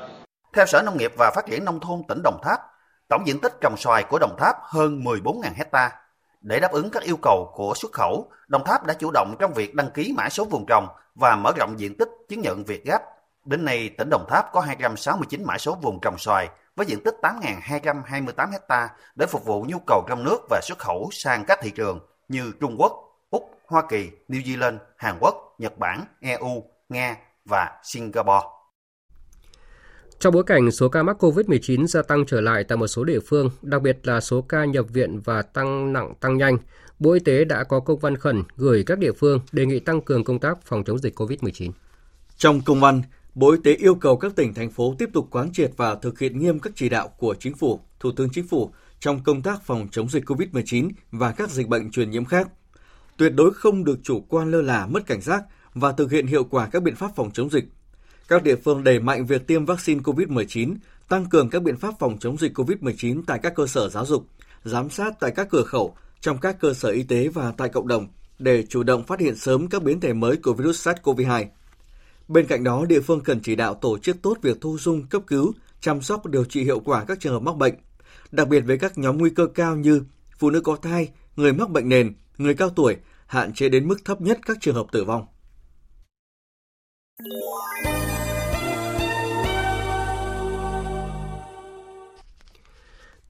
Theo 0.52 0.66
Sở 0.66 0.82
Nông 0.82 0.96
nghiệp 0.96 1.12
và 1.18 1.32
Phát 1.34 1.46
triển 1.46 1.64
Nông 1.64 1.80
thôn 1.80 2.02
tỉnh 2.08 2.22
Đồng 2.24 2.38
Tháp, 2.42 2.60
tổng 3.08 3.26
diện 3.26 3.40
tích 3.40 3.52
trồng 3.60 3.76
xoài 3.76 4.02
của 4.02 4.18
Đồng 4.18 4.36
Tháp 4.38 4.56
hơn 4.62 5.00
14.000 5.00 5.42
hecta. 5.56 5.90
Để 6.44 6.60
đáp 6.60 6.72
ứng 6.72 6.90
các 6.90 7.02
yêu 7.02 7.16
cầu 7.22 7.52
của 7.54 7.72
xuất 7.76 7.92
khẩu, 7.92 8.30
Đồng 8.48 8.64
Tháp 8.64 8.86
đã 8.86 8.94
chủ 8.94 9.10
động 9.14 9.36
trong 9.38 9.52
việc 9.54 9.74
đăng 9.74 9.90
ký 9.90 10.14
mã 10.16 10.28
số 10.28 10.44
vùng 10.44 10.66
trồng 10.66 10.88
và 11.14 11.36
mở 11.36 11.52
rộng 11.56 11.80
diện 11.80 11.96
tích 11.98 12.08
chứng 12.28 12.40
nhận 12.40 12.64
Việt 12.64 12.84
Gáp. 12.84 13.02
Đến 13.44 13.64
nay, 13.64 13.90
tỉnh 13.98 14.10
Đồng 14.10 14.24
Tháp 14.28 14.52
có 14.52 14.60
269 14.60 15.44
mã 15.44 15.58
số 15.58 15.78
vùng 15.82 16.00
trồng 16.00 16.18
xoài 16.18 16.48
với 16.76 16.86
diện 16.86 17.04
tích 17.04 17.14
8.228 17.22 18.50
ha 18.68 18.88
để 19.14 19.26
phục 19.26 19.44
vụ 19.44 19.64
nhu 19.68 19.78
cầu 19.86 20.04
trong 20.08 20.24
nước 20.24 20.46
và 20.50 20.60
xuất 20.62 20.78
khẩu 20.78 21.08
sang 21.12 21.44
các 21.44 21.58
thị 21.62 21.70
trường 21.70 22.00
như 22.28 22.52
Trung 22.60 22.76
Quốc, 22.78 22.92
Úc, 23.30 23.50
Hoa 23.66 23.82
Kỳ, 23.88 24.10
New 24.28 24.42
Zealand, 24.42 24.78
Hàn 24.96 25.16
Quốc, 25.20 25.54
Nhật 25.58 25.78
Bản, 25.78 26.04
EU, 26.20 26.64
Nga 26.88 27.16
và 27.44 27.80
Singapore. 27.82 28.53
Trong 30.20 30.34
bối 30.34 30.44
cảnh 30.44 30.70
số 30.70 30.88
ca 30.88 31.02
mắc 31.02 31.24
COVID-19 31.24 31.86
gia 31.86 32.02
tăng 32.02 32.26
trở 32.26 32.40
lại 32.40 32.64
tại 32.64 32.78
một 32.78 32.86
số 32.86 33.04
địa 33.04 33.20
phương, 33.20 33.50
đặc 33.62 33.82
biệt 33.82 33.98
là 34.02 34.20
số 34.20 34.42
ca 34.42 34.64
nhập 34.64 34.86
viện 34.88 35.20
và 35.20 35.42
tăng 35.42 35.92
nặng 35.92 36.14
tăng 36.20 36.36
nhanh, 36.36 36.58
Bộ 36.98 37.12
Y 37.12 37.20
tế 37.20 37.44
đã 37.44 37.64
có 37.64 37.80
công 37.80 37.98
văn 37.98 38.16
khẩn 38.16 38.42
gửi 38.56 38.84
các 38.86 38.98
địa 38.98 39.12
phương 39.12 39.40
đề 39.52 39.66
nghị 39.66 39.80
tăng 39.80 40.00
cường 40.00 40.24
công 40.24 40.38
tác 40.38 40.58
phòng 40.64 40.84
chống 40.84 40.98
dịch 40.98 41.20
COVID-19. 41.20 41.70
Trong 42.36 42.60
công 42.60 42.80
văn, 42.80 43.02
Bộ 43.34 43.50
Y 43.50 43.58
tế 43.64 43.74
yêu 43.74 43.94
cầu 43.94 44.16
các 44.16 44.36
tỉnh, 44.36 44.54
thành 44.54 44.70
phố 44.70 44.94
tiếp 44.98 45.08
tục 45.12 45.28
quán 45.30 45.52
triệt 45.52 45.70
và 45.76 45.94
thực 45.94 46.18
hiện 46.18 46.38
nghiêm 46.38 46.58
các 46.58 46.72
chỉ 46.76 46.88
đạo 46.88 47.08
của 47.18 47.34
Chính 47.40 47.54
phủ, 47.54 47.80
Thủ 48.00 48.12
tướng 48.16 48.28
Chính 48.32 48.48
phủ 48.48 48.72
trong 49.00 49.24
công 49.24 49.42
tác 49.42 49.62
phòng 49.62 49.88
chống 49.90 50.08
dịch 50.08 50.24
COVID-19 50.24 50.90
và 51.12 51.32
các 51.32 51.50
dịch 51.50 51.68
bệnh 51.68 51.90
truyền 51.90 52.10
nhiễm 52.10 52.24
khác. 52.24 52.48
Tuyệt 53.16 53.32
đối 53.34 53.54
không 53.54 53.84
được 53.84 53.98
chủ 54.02 54.20
quan 54.28 54.50
lơ 54.50 54.62
là 54.62 54.86
mất 54.86 55.06
cảnh 55.06 55.20
giác 55.20 55.44
và 55.74 55.92
thực 55.92 56.10
hiện 56.10 56.26
hiệu 56.26 56.44
quả 56.44 56.68
các 56.72 56.82
biện 56.82 56.94
pháp 56.94 57.10
phòng 57.16 57.30
chống 57.30 57.50
dịch. 57.50 57.64
Các 58.28 58.42
địa 58.42 58.56
phương 58.56 58.84
đẩy 58.84 59.00
mạnh 59.00 59.26
việc 59.26 59.46
tiêm 59.46 59.64
vaccine 59.64 60.00
COVID-19, 60.00 60.74
tăng 61.08 61.26
cường 61.26 61.50
các 61.50 61.62
biện 61.62 61.76
pháp 61.76 61.94
phòng 61.98 62.18
chống 62.20 62.38
dịch 62.38 62.58
COVID-19 62.58 63.22
tại 63.26 63.38
các 63.42 63.54
cơ 63.54 63.66
sở 63.66 63.88
giáo 63.88 64.06
dục, 64.06 64.26
giám 64.64 64.90
sát 64.90 65.20
tại 65.20 65.32
các 65.36 65.48
cửa 65.50 65.62
khẩu, 65.62 65.96
trong 66.20 66.38
các 66.38 66.56
cơ 66.60 66.74
sở 66.74 66.88
y 66.88 67.02
tế 67.02 67.28
và 67.28 67.52
tại 67.56 67.68
cộng 67.68 67.88
đồng 67.88 68.08
để 68.38 68.62
chủ 68.62 68.82
động 68.82 69.04
phát 69.04 69.20
hiện 69.20 69.36
sớm 69.36 69.68
các 69.68 69.82
biến 69.82 70.00
thể 70.00 70.12
mới 70.12 70.36
của 70.36 70.52
virus 70.52 70.88
SARS-CoV-2. 70.88 71.46
Bên 72.28 72.46
cạnh 72.46 72.64
đó, 72.64 72.84
địa 72.88 73.00
phương 73.00 73.20
cần 73.20 73.40
chỉ 73.40 73.56
đạo 73.56 73.74
tổ 73.74 73.98
chức 73.98 74.22
tốt 74.22 74.38
việc 74.42 74.60
thu 74.60 74.78
dung, 74.78 75.06
cấp 75.06 75.22
cứu, 75.26 75.52
chăm 75.80 76.02
sóc 76.02 76.26
điều 76.26 76.44
trị 76.44 76.64
hiệu 76.64 76.80
quả 76.80 77.04
các 77.04 77.20
trường 77.20 77.32
hợp 77.32 77.42
mắc 77.42 77.56
bệnh, 77.56 77.74
đặc 78.32 78.48
biệt 78.48 78.60
với 78.60 78.78
các 78.78 78.98
nhóm 78.98 79.18
nguy 79.18 79.30
cơ 79.30 79.46
cao 79.46 79.76
như 79.76 80.02
phụ 80.38 80.50
nữ 80.50 80.60
có 80.60 80.76
thai, 80.76 81.08
người 81.36 81.52
mắc 81.52 81.70
bệnh 81.70 81.88
nền, 81.88 82.14
người 82.38 82.54
cao 82.54 82.70
tuổi, 82.70 82.96
hạn 83.26 83.52
chế 83.52 83.68
đến 83.68 83.88
mức 83.88 84.04
thấp 84.04 84.20
nhất 84.20 84.38
các 84.46 84.56
trường 84.60 84.74
hợp 84.74 84.86
tử 84.92 85.04
vong. 85.04 85.26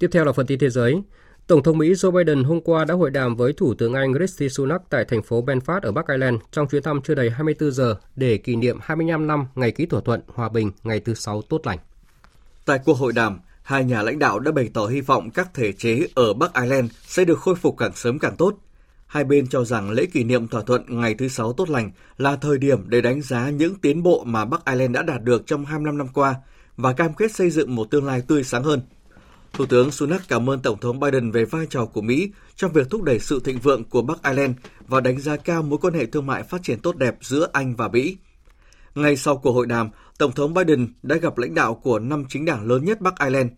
Tiếp 0.05 0.11
theo 0.13 0.25
là 0.25 0.33
phần 0.33 0.47
tin 0.47 0.59
thế 0.59 0.71
giới. 0.71 1.03
Tổng 1.47 1.63
thống 1.63 1.79
Mỹ 1.79 1.93
Joe 1.93 2.11
Biden 2.11 2.45
hôm 2.45 2.61
qua 2.61 2.85
đã 2.85 2.95
hội 2.95 3.11
đàm 3.11 3.37
với 3.37 3.53
Thủ 3.53 3.75
tướng 3.75 3.95
Anh 3.95 4.15
Rishi 4.21 4.49
Sunak 4.49 4.83
tại 4.91 5.05
thành 5.05 5.23
phố 5.23 5.43
Belfast 5.43 5.81
ở 5.81 5.93
Bắc 5.93 6.09
Ireland 6.09 6.37
trong 6.53 6.69
chuyến 6.69 6.83
thăm 6.83 7.01
chưa 7.05 7.15
đầy 7.15 7.31
24 7.31 7.73
giờ 7.73 7.97
để 8.17 8.37
kỷ 8.37 8.57
niệm 8.57 8.79
25 8.83 9.27
năm 9.27 9.47
ngày 9.55 9.71
ký 9.71 9.87
thỏa 9.87 10.01
thuận 10.01 10.21
hòa 10.27 10.49
bình 10.49 10.73
ngày 10.83 11.01
thứ 11.01 11.15
Sáu 11.15 11.43
tốt 11.43 11.67
lành. 11.67 11.79
Tại 12.65 12.79
cuộc 12.85 12.95
hội 12.95 13.13
đàm, 13.13 13.41
hai 13.63 13.85
nhà 13.85 14.03
lãnh 14.03 14.19
đạo 14.19 14.39
đã 14.39 14.53
bày 14.53 14.71
tỏ 14.75 14.87
hy 14.87 15.01
vọng 15.01 15.31
các 15.31 15.55
thể 15.55 15.73
chế 15.73 16.07
ở 16.15 16.35
Bắc 16.35 16.55
Ireland 16.55 16.91
sẽ 17.07 17.25
được 17.25 17.39
khôi 17.39 17.55
phục 17.55 17.77
càng 17.79 17.93
sớm 17.95 18.19
càng 18.19 18.37
tốt. 18.37 18.55
Hai 19.07 19.25
bên 19.25 19.47
cho 19.47 19.65
rằng 19.65 19.91
lễ 19.91 20.07
kỷ 20.07 20.25
niệm 20.25 20.49
thỏa 20.49 20.63
thuận 20.63 21.01
ngày 21.01 21.15
thứ 21.15 21.29
Sáu 21.29 21.53
tốt 21.53 21.71
lành 21.71 21.91
là 22.17 22.37
thời 22.37 22.59
điểm 22.59 22.91
để 22.91 23.01
đánh 23.01 23.23
giá 23.23 23.51
những 23.51 23.75
tiến 23.75 24.03
bộ 24.03 24.25
mà 24.25 24.45
Bắc 24.45 24.65
Ireland 24.65 24.95
đã 24.95 25.03
đạt 25.03 25.23
được 25.23 25.47
trong 25.47 25.65
25 25.65 25.99
năm 25.99 26.09
qua 26.15 26.35
và 26.77 26.93
cam 26.93 27.15
kết 27.15 27.33
xây 27.35 27.51
dựng 27.51 27.75
một 27.75 27.91
tương 27.91 28.07
lai 28.07 28.23
tươi 28.29 28.45
sáng 28.45 28.63
hơn– 28.65 28.81
Thủ 29.55 29.67
tướng 29.67 29.91
Sunak 29.91 30.23
cảm 30.29 30.51
ơn 30.51 30.61
Tổng 30.61 30.79
thống 30.81 31.01
Biden 31.01 31.31
về 31.31 31.45
vai 31.45 31.67
trò 31.71 31.85
của 31.85 32.01
Mỹ 32.01 32.31
trong 32.57 32.73
việc 32.73 32.91
thúc 32.91 33.03
đẩy 33.03 33.19
sự 33.19 33.41
thịnh 33.41 33.59
vượng 33.59 33.85
của 33.85 34.03
Bắc 34.03 34.23
Ireland 34.23 34.57
và 34.87 35.01
đánh 35.01 35.21
giá 35.21 35.37
cao 35.37 35.63
mối 35.63 35.79
quan 35.83 35.95
hệ 35.95 36.07
thương 36.07 36.27
mại 36.27 36.43
phát 36.43 36.63
triển 36.63 36.79
tốt 36.81 36.97
đẹp 36.97 37.17
giữa 37.21 37.49
Anh 37.53 37.77
và 37.77 37.89
Mỹ. 37.89 38.17
Ngay 38.95 39.17
sau 39.17 39.37
cuộc 39.37 39.53
hội 39.53 39.67
đàm, 39.67 39.91
Tổng 40.19 40.33
thống 40.33 40.55
Biden 40.55 40.89
đã 41.03 41.17
gặp 41.17 41.39
lãnh 41.39 41.55
đạo 41.55 41.75
của 41.75 41.99
năm 41.99 42.25
chính 42.29 42.45
đảng 42.45 42.67
lớn 42.67 42.85
nhất 42.85 43.01
Bắc 43.01 43.19
Ireland. 43.19 43.51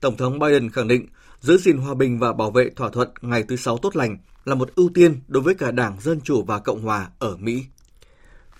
Tổng 0.00 0.16
thống 0.16 0.38
Biden 0.38 0.70
khẳng 0.70 0.88
định 0.88 1.06
giữ 1.40 1.58
gìn 1.58 1.76
hòa 1.76 1.94
bình 1.94 2.18
và 2.18 2.32
bảo 2.32 2.50
vệ 2.50 2.70
thỏa 2.76 2.90
thuận 2.90 3.08
ngày 3.20 3.44
thứ 3.48 3.56
Sáu 3.56 3.78
tốt 3.78 3.96
lành 3.96 4.18
là 4.44 4.54
một 4.54 4.70
ưu 4.74 4.90
tiên 4.94 5.20
đối 5.28 5.42
với 5.42 5.54
cả 5.54 5.70
Đảng 5.70 6.00
Dân 6.00 6.20
Chủ 6.20 6.42
và 6.42 6.58
Cộng 6.58 6.82
Hòa 6.82 7.08
ở 7.18 7.36
Mỹ. 7.36 7.64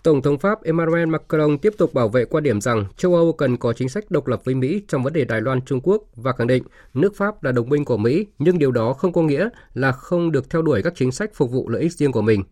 Tổng 0.05 0.23
thống 0.23 0.39
Pháp 0.39 0.63
Emmanuel 0.63 1.07
Macron 1.07 1.59
tiếp 1.59 1.75
tục 1.79 1.95
bảo 1.95 2.09
vệ 2.09 2.25
quan 2.25 2.45
điểm 2.45 2.61
rằng 2.61 2.85
châu 2.97 3.15
Âu 3.15 3.33
cần 3.33 3.57
có 3.57 3.73
chính 3.73 3.89
sách 3.89 4.11
độc 4.11 4.27
lập 4.27 4.41
với 4.45 4.55
Mỹ 4.55 4.83
trong 4.89 5.03
vấn 5.03 5.13
đề 5.13 5.25
Đài 5.25 5.41
Loan 5.41 5.61
Trung 5.63 5.81
Quốc 5.83 6.03
và 6.17 6.33
khẳng 6.33 6.47
định 6.47 6.63
nước 6.95 7.17
Pháp 7.17 7.43
là 7.43 7.53
đồng 7.53 7.69
minh 7.69 7.85
của 7.85 7.97
Mỹ, 7.97 8.27
nhưng 8.39 8.59
điều 8.59 8.73
đó 8.73 8.93
không 8.93 9.13
có 9.13 9.23
nghĩa 9.23 9.49
là 9.75 9.93
không 9.93 10.33
được 10.33 10.51
theo 10.51 10.63
đuổi 10.63 10.83
các 10.83 10.93
chính 10.97 11.13
sách 11.13 11.31
phục 11.35 11.51
vụ 11.51 11.69
lợi 11.69 11.83
ích 11.83 11.93
riêng 11.93 12.13
của 12.13 12.23
mình. 12.23 12.43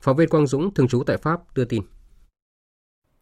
Phóng 0.00 0.16
viên 0.16 0.28
Quang 0.28 0.46
Dũng, 0.46 0.74
thường 0.74 0.88
trú 0.88 1.02
tại 1.02 1.16
Pháp, 1.16 1.40
đưa 1.54 1.64
tin. 1.64 1.82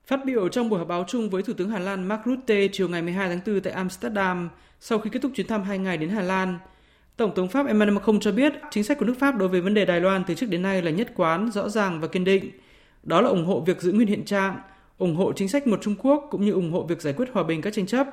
Phát 0.06 0.20
biểu 0.26 0.48
trong 0.48 0.68
buổi 0.70 0.78
họp 0.78 0.88
báo 0.88 1.04
chung 1.08 1.30
với 1.30 1.42
Thủ 1.42 1.52
tướng 1.52 1.70
Hà 1.70 1.78
Lan 1.78 2.08
Mark 2.08 2.22
Rutte 2.26 2.68
chiều 2.72 2.88
ngày 2.88 3.02
12 3.02 3.28
tháng 3.28 3.40
4 3.46 3.60
tại 3.60 3.72
Amsterdam 3.72 4.50
sau 4.80 4.98
khi 4.98 5.10
kết 5.10 5.22
thúc 5.22 5.32
chuyến 5.34 5.46
thăm 5.46 5.62
2 5.62 5.78
ngày 5.78 5.96
đến 5.96 6.08
Hà 6.08 6.22
Lan, 6.22 6.58
Tổng 7.16 7.34
thống 7.34 7.48
Pháp 7.48 7.66
Emmanuel 7.66 7.94
Macron 7.94 8.20
cho 8.20 8.32
biết 8.32 8.52
chính 8.70 8.84
sách 8.84 8.98
của 8.98 9.06
nước 9.06 9.14
Pháp 9.18 9.36
đối 9.36 9.48
với 9.48 9.60
vấn 9.60 9.74
đề 9.74 9.84
Đài 9.84 10.00
Loan 10.00 10.24
từ 10.26 10.34
trước 10.34 10.46
đến 10.50 10.62
nay 10.62 10.82
là 10.82 10.90
nhất 10.90 11.12
quán, 11.16 11.50
rõ 11.50 11.68
ràng 11.68 12.00
và 12.00 12.08
kiên 12.08 12.24
định– 12.24 12.50
đó 13.02 13.20
là 13.20 13.28
ủng 13.28 13.46
hộ 13.46 13.60
việc 13.60 13.80
giữ 13.80 13.92
nguyên 13.92 14.08
hiện 14.08 14.24
trạng, 14.24 14.58
ủng 14.98 15.16
hộ 15.16 15.32
chính 15.32 15.48
sách 15.48 15.66
một 15.66 15.78
Trung 15.82 15.94
Quốc 15.98 16.26
cũng 16.30 16.44
như 16.44 16.52
ủng 16.52 16.72
hộ 16.72 16.82
việc 16.82 17.02
giải 17.02 17.12
quyết 17.12 17.28
hòa 17.32 17.42
bình 17.42 17.62
các 17.62 17.74
tranh 17.74 17.86
chấp. 17.86 18.06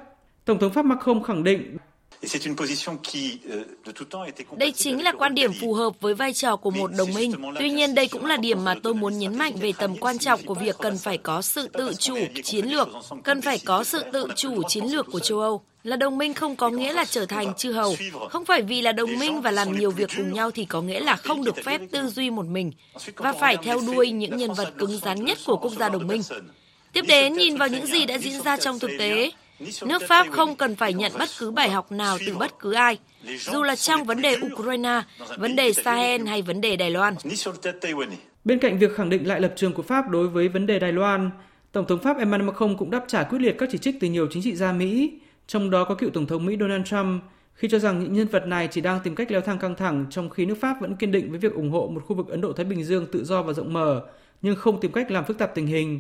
Tổng 0.45 0.59
thống 0.59 0.73
Pháp 0.73 0.85
Macron 0.85 1.23
khẳng 1.23 1.43
định 1.43 1.77
đây 4.57 4.71
chính 4.71 5.03
là 5.03 5.11
quan 5.11 5.35
điểm 5.35 5.51
phù 5.61 5.73
hợp 5.73 6.01
với 6.01 6.13
vai 6.13 6.33
trò 6.33 6.55
của 6.55 6.71
một 6.71 6.91
đồng 6.97 7.13
minh. 7.13 7.33
Tuy 7.59 7.69
nhiên, 7.69 7.95
đây 7.95 8.07
cũng 8.07 8.25
là 8.25 8.37
điểm 8.37 8.63
mà 8.63 8.75
tôi 8.83 8.93
muốn 8.93 9.17
nhấn 9.19 9.37
mạnh 9.37 9.53
về 9.55 9.73
tầm 9.77 9.97
quan 9.97 10.17
trọng 10.17 10.43
của 10.43 10.53
việc 10.53 10.75
cần 10.79 10.97
phải 10.97 11.17
có 11.17 11.41
sự 11.41 11.67
tự 11.67 11.93
chủ 11.99 12.17
chiến 12.43 12.65
lược, 12.65 12.87
cần 13.23 13.41
phải 13.41 13.59
có 13.65 13.83
sự 13.83 14.03
tự 14.13 14.27
chủ 14.35 14.61
chiến 14.67 14.85
lược 14.85 15.05
của 15.11 15.19
châu 15.19 15.39
Âu. 15.39 15.61
Là 15.83 15.95
đồng 15.95 16.17
minh 16.17 16.33
không 16.33 16.55
có 16.55 16.69
nghĩa 16.69 16.93
là 16.93 17.05
trở 17.05 17.25
thành 17.25 17.53
chư 17.57 17.71
hầu. 17.71 17.95
Không 18.29 18.45
phải 18.45 18.61
vì 18.61 18.81
là 18.81 18.91
đồng 18.91 19.19
minh 19.19 19.41
và 19.41 19.51
làm 19.51 19.79
nhiều 19.79 19.91
việc 19.91 20.09
cùng 20.17 20.33
nhau 20.33 20.51
thì 20.51 20.65
có 20.65 20.81
nghĩa 20.81 20.99
là 20.99 21.15
không 21.15 21.43
được 21.43 21.55
phép 21.63 21.81
tư 21.91 22.07
duy 22.07 22.29
một 22.29 22.45
mình 22.45 22.71
và 23.15 23.33
phải 23.33 23.57
theo 23.63 23.79
đuôi 23.87 24.11
những 24.11 24.37
nhân 24.37 24.53
vật 24.53 24.73
cứng 24.77 24.97
rắn 24.97 25.25
nhất 25.25 25.37
của 25.45 25.57
quốc 25.57 25.73
gia 25.79 25.89
đồng 25.89 26.07
minh. 26.07 26.21
Tiếp 26.93 27.05
đến, 27.07 27.33
nhìn 27.33 27.57
vào 27.57 27.67
những 27.67 27.85
gì 27.85 28.05
đã 28.05 28.17
diễn 28.17 28.41
ra 28.41 28.57
trong 28.57 28.79
thực 28.79 28.91
tế, 28.99 29.31
nước 29.85 30.01
Pháp 30.07 30.27
không 30.31 30.55
cần 30.55 30.75
phải 30.75 30.93
nhận 30.93 31.11
bất 31.19 31.29
cứ 31.39 31.51
bài 31.51 31.69
học 31.69 31.91
nào 31.91 32.17
từ 32.27 32.37
bất 32.37 32.59
cứ 32.59 32.73
ai, 32.73 32.97
dù 33.39 33.63
là 33.63 33.75
trong 33.75 34.03
vấn 34.03 34.21
đề 34.21 34.37
Ukraine, 34.53 35.01
vấn 35.37 35.55
đề 35.55 35.73
Sahel 35.73 36.27
hay 36.27 36.41
vấn 36.41 36.61
đề 36.61 36.75
Đài 36.75 36.89
Loan. 36.89 37.15
Bên 38.43 38.59
cạnh 38.59 38.79
việc 38.79 38.95
khẳng 38.95 39.09
định 39.09 39.27
lại 39.27 39.41
lập 39.41 39.53
trường 39.55 39.73
của 39.73 39.83
Pháp 39.83 40.09
đối 40.09 40.27
với 40.27 40.47
vấn 40.47 40.65
đề 40.65 40.79
Đài 40.79 40.91
Loan, 40.91 41.31
Tổng 41.71 41.85
thống 41.87 41.99
Pháp 41.99 42.17
Emmanuel 42.17 42.47
Macron 42.47 42.77
cũng 42.77 42.91
đáp 42.91 43.03
trả 43.07 43.23
quyết 43.23 43.39
liệt 43.41 43.55
các 43.57 43.69
chỉ 43.71 43.77
trích 43.77 43.95
từ 43.99 44.07
nhiều 44.07 44.27
chính 44.31 44.43
trị 44.43 44.55
gia 44.55 44.71
Mỹ 44.71 45.19
trong 45.47 45.69
đó 45.69 45.83
có 45.83 45.95
cựu 45.95 46.09
Tổng 46.09 46.25
thống 46.25 46.45
Mỹ 46.45 46.57
Donald 46.59 46.85
Trump, 46.85 47.23
khi 47.53 47.67
cho 47.71 47.79
rằng 47.79 47.99
những 47.99 48.13
nhân 48.13 48.27
vật 48.27 48.47
này 48.47 48.67
chỉ 48.71 48.81
đang 48.81 48.99
tìm 49.03 49.15
cách 49.15 49.31
leo 49.31 49.41
thang 49.41 49.59
căng 49.59 49.75
thẳng 49.75 50.05
trong 50.09 50.29
khi 50.29 50.45
nước 50.45 50.57
Pháp 50.61 50.81
vẫn 50.81 50.95
kiên 50.95 51.11
định 51.11 51.29
với 51.29 51.39
việc 51.39 51.53
ủng 51.53 51.71
hộ 51.71 51.87
một 51.87 52.01
khu 52.05 52.15
vực 52.15 52.27
Ấn 52.29 52.41
Độ-Thái 52.41 52.65
Bình 52.65 52.83
Dương 52.83 53.07
tự 53.11 53.23
do 53.23 53.41
và 53.41 53.53
rộng 53.53 53.73
mở, 53.73 54.01
nhưng 54.41 54.55
không 54.55 54.79
tìm 54.81 54.91
cách 54.91 55.11
làm 55.11 55.25
phức 55.25 55.37
tạp 55.37 55.55
tình 55.55 55.67
hình. 55.67 55.99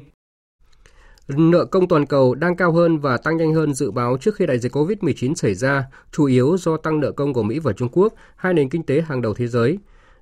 Nợ 1.27 1.65
công 1.65 1.87
toàn 1.87 2.05
cầu 2.05 2.35
đang 2.35 2.55
cao 2.55 2.71
hơn 2.71 2.99
và 2.99 3.17
tăng 3.17 3.37
nhanh 3.37 3.53
hơn 3.53 3.73
dự 3.73 3.91
báo 3.91 4.17
trước 4.17 4.35
khi 4.35 4.45
đại 4.45 4.59
dịch 4.59 4.75
COVID-19 4.75 5.35
xảy 5.35 5.53
ra, 5.55 5.85
chủ 6.11 6.25
yếu 6.25 6.57
do 6.57 6.77
tăng 6.77 6.99
nợ 6.99 7.11
công 7.11 7.33
của 7.33 7.43
Mỹ 7.43 7.59
và 7.59 7.73
Trung 7.73 7.89
Quốc, 7.91 8.13
hai 8.35 8.53
nền 8.53 8.69
kinh 8.69 8.83
tế 8.83 9.01
hàng 9.01 9.21
đầu 9.21 9.33
thế 9.33 9.47
giới. 9.47 9.77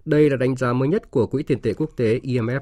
Đây 0.06 0.30
là 0.30 0.36
đánh 0.36 0.56
giá 0.56 0.74
mới 0.74 0.88
nhất 0.88 1.12
của 1.12 1.28
Quỹ 1.28 1.44
tiền 1.44 1.62
tệ 1.62 1.74
quốc 1.74 1.90
tế 1.96 2.20
IMF. 2.24 2.60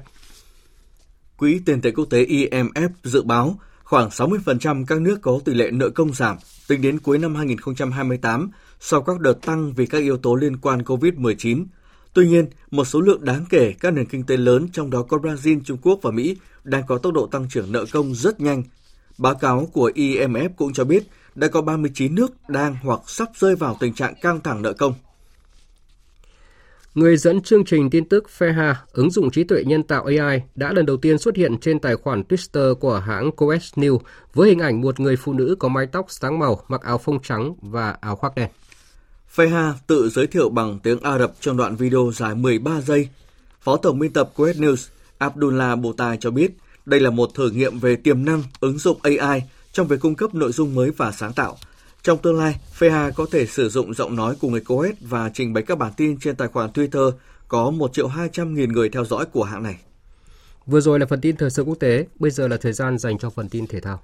Quỹ 1.36 1.60
tiền 1.66 1.80
tệ 1.80 1.90
quốc 1.90 2.04
tế 2.10 2.24
IMF 2.24 2.88
dự 3.02 3.22
báo 3.22 3.58
khoảng 3.84 4.08
60% 4.08 4.84
các 4.86 5.00
nước 5.00 5.18
có 5.22 5.40
tỷ 5.44 5.54
lệ 5.54 5.70
nợ 5.70 5.90
công 5.90 6.14
giảm 6.14 6.36
tính 6.68 6.82
đến 6.82 6.98
cuối 6.98 7.18
năm 7.18 7.34
2028 7.34 8.50
sau 8.80 9.02
các 9.02 9.20
đợt 9.20 9.42
tăng 9.42 9.72
vì 9.72 9.86
các 9.86 9.98
yếu 9.98 10.16
tố 10.16 10.34
liên 10.34 10.56
quan 10.56 10.80
COVID-19. 10.80 11.64
Tuy 12.14 12.28
nhiên, 12.28 12.46
một 12.70 12.84
số 12.84 13.00
lượng 13.00 13.24
đáng 13.24 13.44
kể 13.50 13.74
các 13.80 13.90
nền 13.90 14.06
kinh 14.06 14.24
tế 14.26 14.36
lớn 14.36 14.68
trong 14.72 14.90
đó 14.90 15.02
có 15.02 15.16
Brazil, 15.16 15.60
Trung 15.64 15.78
Quốc 15.82 15.98
và 16.02 16.10
Mỹ 16.10 16.36
đang 16.64 16.82
có 16.86 16.98
tốc 16.98 17.12
độ 17.12 17.26
tăng 17.26 17.48
trưởng 17.48 17.72
nợ 17.72 17.84
công 17.92 18.14
rất 18.14 18.40
nhanh. 18.40 18.62
Báo 19.18 19.34
cáo 19.34 19.68
của 19.72 19.90
IMF 19.94 20.48
cũng 20.56 20.72
cho 20.72 20.84
biết 20.84 21.02
đã 21.34 21.48
có 21.48 21.62
39 21.62 22.14
nước 22.14 22.48
đang 22.48 22.76
hoặc 22.82 23.00
sắp 23.06 23.28
rơi 23.34 23.56
vào 23.56 23.76
tình 23.80 23.94
trạng 23.94 24.14
căng 24.20 24.40
thẳng 24.40 24.62
nợ 24.62 24.72
công. 24.72 24.94
Người 26.94 27.16
dẫn 27.16 27.42
chương 27.42 27.64
trình 27.64 27.90
tin 27.90 28.08
tức 28.08 28.24
Feha, 28.38 28.74
ứng 28.92 29.10
dụng 29.10 29.30
trí 29.30 29.44
tuệ 29.44 29.64
nhân 29.64 29.82
tạo 29.82 30.04
AI, 30.04 30.42
đã 30.54 30.72
lần 30.72 30.86
đầu 30.86 30.96
tiên 30.96 31.18
xuất 31.18 31.36
hiện 31.36 31.58
trên 31.58 31.78
tài 31.78 31.96
khoản 31.96 32.22
Twitter 32.28 32.74
của 32.74 32.98
hãng 32.98 33.32
Coes 33.32 33.74
News 33.74 33.98
với 34.34 34.48
hình 34.48 34.58
ảnh 34.58 34.80
một 34.80 35.00
người 35.00 35.16
phụ 35.16 35.32
nữ 35.32 35.56
có 35.58 35.68
mái 35.68 35.86
tóc 35.86 36.06
sáng 36.08 36.38
màu, 36.38 36.64
mặc 36.68 36.82
áo 36.82 36.98
phông 36.98 37.22
trắng 37.22 37.54
và 37.60 37.96
áo 38.00 38.16
khoác 38.16 38.34
đen. 38.36 38.50
Feha 39.34 39.72
tự 39.86 40.08
giới 40.08 40.26
thiệu 40.26 40.48
bằng 40.48 40.78
tiếng 40.82 41.00
Ả 41.00 41.18
Rập 41.18 41.32
trong 41.40 41.56
đoạn 41.56 41.76
video 41.76 42.10
dài 42.14 42.34
13 42.34 42.80
giây. 42.80 43.08
Phó 43.60 43.76
tổng 43.76 43.98
biên 43.98 44.12
tập 44.12 44.30
của 44.34 44.48
News 44.48 44.88
Abdullah 45.18 45.78
Botai 45.78 46.16
cho 46.20 46.30
biết 46.30 46.50
đây 46.86 47.00
là 47.00 47.10
một 47.10 47.30
thử 47.34 47.50
nghiệm 47.50 47.78
về 47.78 47.96
tiềm 47.96 48.24
năng 48.24 48.42
ứng 48.60 48.78
dụng 48.78 48.98
AI 49.02 49.42
trong 49.72 49.86
việc 49.86 50.00
cung 50.00 50.14
cấp 50.14 50.34
nội 50.34 50.52
dung 50.52 50.74
mới 50.74 50.90
và 50.90 51.12
sáng 51.12 51.32
tạo– 51.32 51.58
trong 52.02 52.18
tương 52.18 52.38
lai, 52.38 52.56
FEHA 52.78 53.12
có 53.12 53.26
thể 53.30 53.46
sử 53.46 53.68
dụng 53.68 53.94
giọng 53.94 54.16
nói 54.16 54.34
của 54.40 54.48
người 54.48 54.60
Coet 54.60 54.94
và 55.00 55.30
trình 55.34 55.52
bày 55.52 55.64
các 55.64 55.78
bản 55.78 55.92
tin 55.96 56.18
trên 56.20 56.36
tài 56.36 56.48
khoản 56.48 56.70
Twitter 56.70 57.12
có 57.48 57.70
1 57.70 57.92
triệu 57.92 58.08
200 58.08 58.54
nghìn 58.54 58.72
người 58.72 58.88
theo 58.88 59.04
dõi 59.04 59.24
của 59.24 59.44
hãng 59.44 59.62
này. 59.62 59.76
Vừa 60.66 60.80
rồi 60.80 61.00
là 61.00 61.06
phần 61.06 61.20
tin 61.20 61.36
thời 61.36 61.50
sự 61.50 61.62
quốc 61.62 61.74
tế, 61.80 62.06
bây 62.18 62.30
giờ 62.30 62.48
là 62.48 62.56
thời 62.56 62.72
gian 62.72 62.98
dành 62.98 63.18
cho 63.18 63.30
phần 63.30 63.48
tin 63.48 63.66
thể 63.66 63.80
thao. 63.80 64.00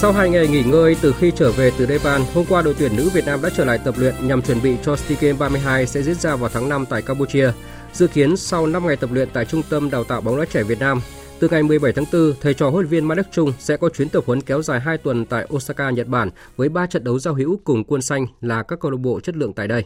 Sau 0.00 0.12
2 0.12 0.30
ngày 0.30 0.48
nghỉ 0.48 0.62
ngơi 0.62 0.96
từ 1.02 1.14
khi 1.18 1.32
trở 1.36 1.52
về 1.52 1.72
từ 1.78 1.86
Nepal, 1.86 2.22
hôm 2.34 2.44
qua 2.48 2.62
đội 2.62 2.74
tuyển 2.78 2.96
nữ 2.96 3.10
Việt 3.14 3.26
Nam 3.26 3.42
đã 3.42 3.50
trở 3.56 3.64
lại 3.64 3.78
tập 3.84 3.94
luyện 3.98 4.14
nhằm 4.22 4.42
chuẩn 4.42 4.62
bị 4.62 4.76
cho 4.84 4.96
SEA 4.96 5.18
Games 5.20 5.40
32 5.40 5.86
sẽ 5.86 6.02
diễn 6.02 6.14
ra 6.14 6.36
vào 6.36 6.50
tháng 6.52 6.68
5 6.68 6.84
tại 6.90 7.02
Campuchia. 7.02 7.52
Dự 7.92 8.06
kiến 8.06 8.36
sau 8.36 8.66
5 8.66 8.86
ngày 8.86 8.96
tập 8.96 9.10
luyện 9.12 9.28
tại 9.32 9.44
Trung 9.44 9.62
tâm 9.70 9.90
Đào 9.90 10.04
tạo 10.04 10.20
bóng 10.20 10.36
đá 10.36 10.44
trẻ 10.44 10.62
Việt 10.62 10.78
Nam, 10.78 11.00
từ 11.38 11.48
ngày 11.48 11.62
17 11.62 11.92
tháng 11.92 12.04
4, 12.12 12.34
thầy 12.40 12.54
trò 12.54 12.70
huấn 12.70 12.82
luyện 12.82 12.90
viên 12.90 13.08
Mai 13.08 13.16
Đức 13.16 13.26
Trung 13.32 13.52
sẽ 13.58 13.76
có 13.76 13.88
chuyến 13.88 14.08
tập 14.08 14.24
huấn 14.26 14.40
kéo 14.40 14.62
dài 14.62 14.80
2 14.80 14.98
tuần 14.98 15.26
tại 15.26 15.48
Osaka, 15.54 15.90
Nhật 15.90 16.06
Bản 16.06 16.30
với 16.56 16.68
3 16.68 16.86
trận 16.86 17.04
đấu 17.04 17.18
giao 17.18 17.34
hữu 17.34 17.60
cùng 17.64 17.84
quân 17.84 18.02
xanh 18.02 18.26
là 18.40 18.62
các 18.62 18.80
câu 18.80 18.90
lạc 18.90 19.00
bộ 19.00 19.20
chất 19.20 19.36
lượng 19.36 19.52
tại 19.52 19.68
đây. 19.68 19.84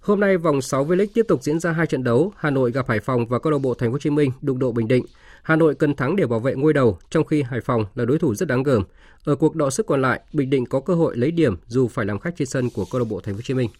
Hôm 0.00 0.20
nay 0.20 0.36
vòng 0.36 0.62
6 0.62 0.84
V-League 0.84 1.06
tiếp 1.14 1.24
tục 1.28 1.42
diễn 1.42 1.60
ra 1.60 1.72
hai 1.72 1.86
trận 1.86 2.04
đấu, 2.04 2.32
Hà 2.36 2.50
Nội 2.50 2.72
gặp 2.72 2.88
Hải 2.88 3.00
Phòng 3.00 3.26
và 3.26 3.38
câu 3.38 3.52
lạc 3.52 3.58
bộ 3.58 3.74
Thành 3.74 3.88
phố 3.88 3.92
Hồ 3.92 3.98
Chí 3.98 4.10
Minh 4.10 4.30
đụng 4.40 4.58
độ 4.58 4.72
Bình 4.72 4.88
Định. 4.88 5.04
Hà 5.42 5.56
Nội 5.56 5.74
cần 5.74 5.94
thắng 5.94 6.16
để 6.16 6.26
bảo 6.26 6.40
vệ 6.40 6.54
ngôi 6.54 6.72
đầu, 6.72 6.98
trong 7.10 7.24
khi 7.24 7.42
Hải 7.42 7.60
Phòng 7.60 7.84
là 7.94 8.04
đối 8.04 8.18
thủ 8.18 8.34
rất 8.34 8.48
đáng 8.48 8.62
gờm. 8.62 8.82
Ở 9.24 9.36
cuộc 9.36 9.56
đọ 9.56 9.70
sức 9.70 9.86
còn 9.86 10.02
lại, 10.02 10.20
Bình 10.32 10.50
Định 10.50 10.66
có 10.66 10.80
cơ 10.80 10.94
hội 10.94 11.16
lấy 11.16 11.30
điểm 11.30 11.56
dù 11.66 11.88
phải 11.88 12.06
làm 12.06 12.18
khách 12.18 12.34
trên 12.36 12.48
sân 12.48 12.70
của 12.70 12.84
câu 12.92 12.98
lạc 12.98 13.06
bộ 13.08 13.20
Thành 13.20 13.34
phố 13.34 13.38
Hồ 13.38 13.42
Chí 13.42 13.54
Minh. 13.54 13.70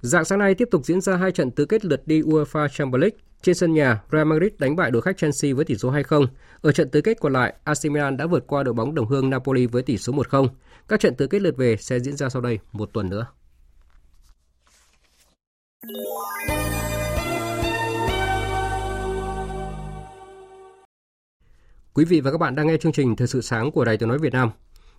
Dạng 0.00 0.24
sáng 0.24 0.38
nay 0.38 0.54
tiếp 0.54 0.68
tục 0.70 0.84
diễn 0.84 1.00
ra 1.00 1.16
hai 1.16 1.32
trận 1.32 1.50
tứ 1.50 1.64
kết 1.64 1.84
lượt 1.84 2.02
đi 2.06 2.22
UEFA 2.22 2.68
Champions 2.68 3.00
League. 3.00 3.18
Trên 3.42 3.54
sân 3.54 3.74
nhà, 3.74 4.02
Real 4.12 4.24
Madrid 4.24 4.52
đánh 4.58 4.76
bại 4.76 4.90
đội 4.90 5.02
khách 5.02 5.16
Chelsea 5.16 5.54
với 5.54 5.64
tỷ 5.64 5.76
số 5.76 5.92
2-0. 5.92 6.26
Ở 6.60 6.72
trận 6.72 6.90
tứ 6.90 7.00
kết 7.00 7.20
còn 7.20 7.32
lại, 7.32 7.54
AC 7.64 7.84
Milan 7.84 8.16
đã 8.16 8.26
vượt 8.26 8.44
qua 8.46 8.62
đội 8.62 8.74
bóng 8.74 8.94
đồng 8.94 9.06
hương 9.06 9.30
Napoli 9.30 9.66
với 9.66 9.82
tỷ 9.82 9.98
số 9.98 10.12
1-0. 10.12 10.48
Các 10.88 11.00
trận 11.00 11.14
tứ 11.14 11.26
kết 11.26 11.42
lượt 11.42 11.56
về 11.56 11.76
sẽ 11.76 12.00
diễn 12.00 12.16
ra 12.16 12.28
sau 12.28 12.42
đây 12.42 12.58
một 12.72 12.90
tuần 12.92 13.10
nữa. 13.10 13.26
Quý 21.96 22.04
vị 22.04 22.20
và 22.20 22.30
các 22.30 22.38
bạn 22.38 22.54
đang 22.54 22.66
nghe 22.66 22.76
chương 22.76 22.92
trình 22.92 23.16
Thời 23.16 23.26
sự 23.26 23.40
sáng 23.40 23.70
của 23.70 23.84
Đài 23.84 23.96
Tiếng 23.96 24.08
nói 24.08 24.18
Việt 24.18 24.32
Nam. 24.32 24.50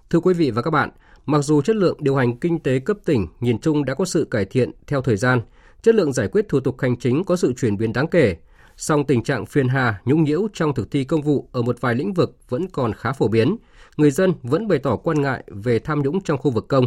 Thưa 0.10 0.20
quý 0.20 0.34
vị 0.34 0.52
và 0.52 0.62
các 0.62 0.72
bạn, 0.72 0.90
mặc 1.26 1.42
dù 1.42 1.62
chất 1.62 1.76
lượng 1.76 1.98
điều 2.00 2.16
hành 2.16 2.40
kinh 2.40 2.60
tế 2.60 2.80
cấp 2.80 2.98
tỉnh 3.06 3.28
nhìn 3.40 3.60
chung 3.60 3.86
đã 3.86 3.94
có 3.94 4.06
sự 4.06 4.28
cải 4.32 4.46
thiện 4.46 4.72
theo 4.88 5.02
thời 5.02 5.18
gian, 5.18 5.42
chất 5.82 5.96
lượng 5.96 6.14
giải 6.14 6.28
quyết 6.28 6.46
thủ 6.50 6.60
tục 6.60 6.82
hành 6.82 6.98
chính 6.98 7.24
có 7.24 7.36
sự 7.36 7.54
chuyển 7.54 7.78
biến 7.78 7.94
đáng 7.94 8.08
kể, 8.08 8.36
song 8.78 9.06
tình 9.06 9.24
trạng 9.24 9.46
phiền 9.46 9.68
hà, 9.68 10.02
nhũng 10.06 10.24
nhiễu 10.24 10.48
trong 10.54 10.74
thực 10.74 10.92
thi 10.92 11.04
công 11.04 11.22
vụ 11.22 11.50
ở 11.52 11.62
một 11.62 11.82
vài 11.82 11.96
lĩnh 11.96 12.14
vực 12.14 12.38
vẫn 12.50 12.68
còn 12.70 12.94
khá 12.94 13.14
phổ 13.14 13.28
biến. 13.28 13.58
Người 13.98 14.12
dân 14.12 14.34
vẫn 14.44 14.68
bày 14.68 14.80
tỏ 14.80 14.96
quan 14.96 15.22
ngại 15.22 15.44
về 15.48 15.80
tham 15.80 16.02
nhũng 16.02 16.22
trong 16.22 16.38
khu 16.38 16.52
vực 16.52 16.66
công. 16.68 16.86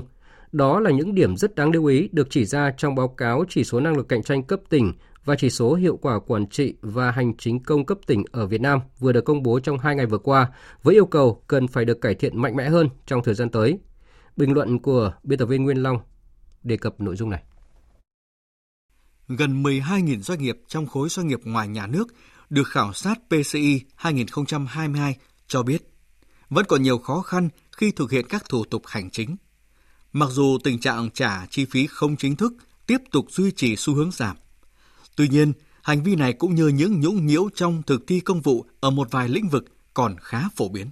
Đó 0.52 0.80
là 0.80 0.90
những 0.90 1.14
điểm 1.14 1.36
rất 1.36 1.54
đáng 1.54 1.70
lưu 1.70 1.84
ý 1.84 2.08
được 2.12 2.26
chỉ 2.30 2.44
ra 2.44 2.72
trong 2.76 2.94
báo 2.94 3.08
cáo 3.08 3.44
chỉ 3.48 3.64
số 3.64 3.80
năng 3.80 3.96
lực 3.96 4.08
cạnh 4.08 4.22
tranh 4.22 4.42
cấp 4.42 4.60
tỉnh 4.68 4.92
và 5.28 5.36
chỉ 5.36 5.50
số 5.50 5.74
hiệu 5.74 5.96
quả 5.96 6.18
quản 6.18 6.46
trị 6.46 6.74
và 6.82 7.10
hành 7.10 7.36
chính 7.36 7.62
công 7.62 7.86
cấp 7.86 7.98
tỉnh 8.06 8.24
ở 8.32 8.46
Việt 8.46 8.60
Nam 8.60 8.80
vừa 8.98 9.12
được 9.12 9.24
công 9.24 9.42
bố 9.42 9.60
trong 9.60 9.78
hai 9.78 9.96
ngày 9.96 10.06
vừa 10.06 10.18
qua 10.18 10.50
với 10.82 10.94
yêu 10.94 11.06
cầu 11.06 11.42
cần 11.46 11.68
phải 11.68 11.84
được 11.84 12.00
cải 12.00 12.14
thiện 12.14 12.42
mạnh 12.42 12.56
mẽ 12.56 12.68
hơn 12.68 12.88
trong 13.06 13.22
thời 13.24 13.34
gian 13.34 13.50
tới. 13.50 13.78
Bình 14.36 14.52
luận 14.52 14.78
của 14.78 15.12
biên 15.22 15.38
tập 15.38 15.46
viên 15.46 15.64
Nguyên 15.64 15.82
Long 15.82 15.98
đề 16.62 16.76
cập 16.76 17.00
nội 17.00 17.16
dung 17.16 17.30
này. 17.30 17.42
Gần 19.28 19.62
12.000 19.62 20.20
doanh 20.20 20.38
nghiệp 20.38 20.56
trong 20.68 20.86
khối 20.86 21.08
doanh 21.08 21.26
nghiệp 21.26 21.40
ngoài 21.44 21.68
nhà 21.68 21.86
nước 21.86 22.08
được 22.50 22.68
khảo 22.68 22.92
sát 22.92 23.18
PCI 23.28 23.80
2022 23.96 25.16
cho 25.46 25.62
biết 25.62 25.82
vẫn 26.48 26.64
còn 26.68 26.82
nhiều 26.82 26.98
khó 26.98 27.20
khăn 27.20 27.48
khi 27.72 27.90
thực 27.90 28.10
hiện 28.10 28.26
các 28.28 28.44
thủ 28.48 28.64
tục 28.64 28.82
hành 28.86 29.10
chính. 29.10 29.36
Mặc 30.12 30.28
dù 30.30 30.58
tình 30.64 30.80
trạng 30.80 31.10
trả 31.10 31.46
chi 31.50 31.64
phí 31.64 31.86
không 31.86 32.16
chính 32.16 32.36
thức 32.36 32.52
tiếp 32.86 32.98
tục 33.10 33.26
duy 33.30 33.50
trì 33.50 33.76
xu 33.76 33.94
hướng 33.94 34.10
giảm, 34.10 34.36
Tuy 35.18 35.28
nhiên, 35.28 35.52
hành 35.82 36.02
vi 36.02 36.16
này 36.16 36.32
cũng 36.32 36.54
như 36.54 36.68
những 36.68 37.00
nhũng 37.00 37.26
nhiễu 37.26 37.48
trong 37.54 37.82
thực 37.82 38.06
thi 38.06 38.20
công 38.20 38.40
vụ 38.40 38.64
ở 38.80 38.90
một 38.90 39.08
vài 39.10 39.28
lĩnh 39.28 39.48
vực 39.48 39.64
còn 39.94 40.16
khá 40.20 40.42
phổ 40.56 40.68
biến. 40.68 40.86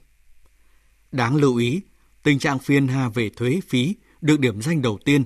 Đáng 1.13 1.37
lưu 1.37 1.57
ý, 1.57 1.81
tình 2.23 2.39
trạng 2.39 2.59
phiền 2.59 2.89
hà 2.89 3.09
về 3.09 3.31
thuế 3.37 3.61
phí 3.69 3.95
được 4.21 4.41
điểm 4.41 4.63
danh 4.63 4.83
đầu 4.83 4.99
tiên 5.05 5.25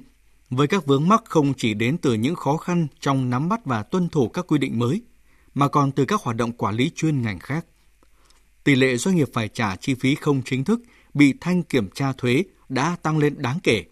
với 0.51 0.67
các 0.67 0.87
vướng 0.87 1.09
mắc 1.09 1.23
không 1.25 1.55
chỉ 1.57 1.75
đến 1.75 1.99
từ 1.99 2.15
những 2.15 2.35
khó 2.35 2.57
khăn 2.57 2.87
trong 3.01 3.31
nắm 3.31 3.49
bắt 3.49 3.65
và 3.65 3.83
tuân 3.83 4.09
thủ 4.09 4.29
các 4.29 4.47
quy 4.49 4.59
định 4.59 4.79
mới, 4.79 5.03
mà 5.55 5.69
còn 5.69 5.93
từ 5.93 6.05
các 6.05 6.21
hoạt 6.21 6.37
động 6.37 6.53
quản 6.53 6.75
lý 6.75 6.91
chuyên 6.95 7.23
ngành 7.23 7.39
khác. 7.39 7.67
Tỷ 8.65 8.75
lệ 8.75 8.97
doanh 8.97 9.17
nghiệp 9.17 9.29
phải 9.33 9.49
trả 9.49 9.77
chi 9.77 9.95
phí 9.95 10.15
không 10.15 10.43
chính 10.45 10.65
thức 10.65 10.81
bị 11.15 11.35
thanh 11.41 11.63
kiểm 11.63 11.91
tra 11.95 12.13
thuế 12.13 12.43
đã 12.69 12.97
tăng 13.03 13.19
lên 13.19 13.35
đáng 13.39 13.59
kể, 13.63 13.85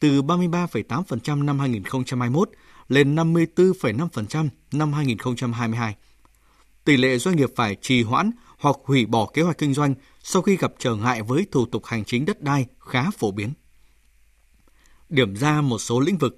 từ 0.00 0.22
33,8% 0.22 1.44
năm 1.44 1.58
2021 1.58 2.50
lên 2.88 3.14
54,5% 3.14 4.48
năm 4.72 4.92
2022. 4.92 5.96
Tỷ 6.84 6.96
lệ 6.96 7.18
doanh 7.18 7.36
nghiệp 7.36 7.50
phải 7.56 7.76
trì 7.82 8.02
hoãn 8.02 8.30
hoặc 8.58 8.76
hủy 8.84 9.06
bỏ 9.06 9.30
kế 9.34 9.42
hoạch 9.42 9.58
kinh 9.58 9.74
doanh 9.74 9.94
sau 10.22 10.42
khi 10.42 10.56
gặp 10.56 10.72
trở 10.78 10.94
ngại 10.94 11.22
với 11.22 11.46
thủ 11.52 11.66
tục 11.66 11.84
hành 11.86 12.04
chính 12.04 12.24
đất 12.24 12.42
đai 12.42 12.66
khá 12.78 13.10
phổ 13.10 13.30
biến. 13.30 13.52
Điểm 15.08 15.36
ra 15.36 15.60
một 15.60 15.78
số 15.78 16.00
lĩnh 16.00 16.18
vực, 16.18 16.36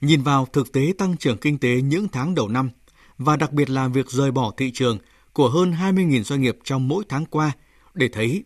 nhìn 0.00 0.22
vào 0.22 0.46
thực 0.52 0.72
tế 0.72 0.92
tăng 0.98 1.16
trưởng 1.16 1.38
kinh 1.38 1.58
tế 1.58 1.80
những 1.82 2.08
tháng 2.08 2.34
đầu 2.34 2.48
năm 2.48 2.70
và 3.18 3.36
đặc 3.36 3.52
biệt 3.52 3.70
là 3.70 3.88
việc 3.88 4.10
rời 4.10 4.30
bỏ 4.30 4.52
thị 4.56 4.70
trường 4.74 4.98
của 5.32 5.48
hơn 5.48 5.72
20.000 5.72 6.22
doanh 6.22 6.42
nghiệp 6.42 6.58
trong 6.64 6.88
mỗi 6.88 7.04
tháng 7.08 7.26
qua 7.26 7.52
để 7.94 8.08
thấy 8.12 8.44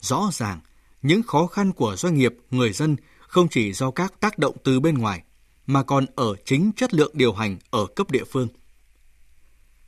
rõ 0.00 0.30
ràng 0.32 0.60
những 1.02 1.22
khó 1.22 1.46
khăn 1.46 1.72
của 1.72 1.96
doanh 1.96 2.14
nghiệp, 2.14 2.34
người 2.50 2.72
dân 2.72 2.96
không 3.20 3.48
chỉ 3.48 3.72
do 3.72 3.90
các 3.90 4.20
tác 4.20 4.38
động 4.38 4.56
từ 4.64 4.80
bên 4.80 4.98
ngoài 4.98 5.22
mà 5.72 5.82
còn 5.82 6.06
ở 6.14 6.34
chính 6.44 6.72
chất 6.76 6.94
lượng 6.94 7.10
điều 7.14 7.32
hành 7.32 7.58
ở 7.70 7.86
cấp 7.86 8.10
địa 8.10 8.24
phương. 8.24 8.48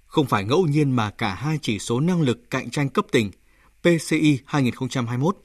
Không 0.06 0.26
phải 0.26 0.44
ngẫu 0.44 0.66
nhiên 0.66 0.90
mà 0.90 1.10
cả 1.10 1.34
hai 1.34 1.58
chỉ 1.62 1.78
số 1.78 2.00
năng 2.00 2.22
lực 2.22 2.50
cạnh 2.50 2.70
tranh 2.70 2.88
cấp 2.88 3.06
tỉnh 3.12 3.30
PCI 3.82 4.38
2021 4.46 5.36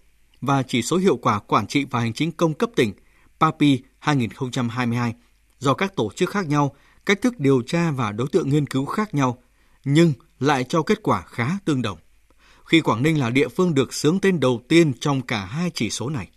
và 0.41 0.63
chỉ 0.63 0.81
số 0.81 0.97
hiệu 0.97 1.17
quả 1.17 1.39
quản 1.39 1.67
trị 1.67 1.85
và 1.91 1.99
hành 1.99 2.13
chính 2.13 2.31
công 2.31 2.53
cấp 2.53 2.69
tỉnh 2.75 2.93
PAPI 3.39 3.81
2022 3.99 5.13
do 5.59 5.73
các 5.73 5.95
tổ 5.95 6.11
chức 6.15 6.29
khác 6.29 6.47
nhau, 6.47 6.75
cách 7.05 7.21
thức 7.21 7.39
điều 7.39 7.61
tra 7.61 7.91
và 7.91 8.11
đối 8.11 8.27
tượng 8.27 8.49
nghiên 8.49 8.67
cứu 8.67 8.85
khác 8.85 9.13
nhau, 9.13 9.37
nhưng 9.85 10.13
lại 10.39 10.63
cho 10.63 10.81
kết 10.81 11.03
quả 11.03 11.21
khá 11.21 11.57
tương 11.65 11.81
đồng. 11.81 11.97
Khi 12.65 12.81
Quảng 12.81 13.03
Ninh 13.03 13.19
là 13.19 13.29
địa 13.29 13.47
phương 13.47 13.73
được 13.73 13.93
sướng 13.93 14.19
tên 14.19 14.39
đầu 14.39 14.61
tiên 14.67 14.93
trong 14.99 15.21
cả 15.21 15.45
hai 15.45 15.71
chỉ 15.73 15.89
số 15.89 16.09
này. 16.09 16.29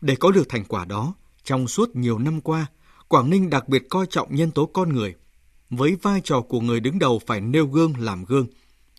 Để 0.00 0.16
có 0.16 0.30
được 0.30 0.48
thành 0.48 0.64
quả 0.64 0.84
đó, 0.84 1.14
trong 1.44 1.68
suốt 1.68 1.96
nhiều 1.96 2.18
năm 2.18 2.40
qua, 2.40 2.66
Quảng 3.08 3.30
Ninh 3.30 3.50
đặc 3.50 3.68
biệt 3.68 3.82
coi 3.90 4.06
trọng 4.10 4.34
nhân 4.34 4.50
tố 4.50 4.66
con 4.66 4.92
người, 4.92 5.14
với 5.70 5.96
vai 6.02 6.20
trò 6.24 6.40
của 6.40 6.60
người 6.60 6.80
đứng 6.80 6.98
đầu 6.98 7.20
phải 7.26 7.40
nêu 7.40 7.66
gương 7.66 7.94
làm 7.98 8.24
gương, 8.24 8.46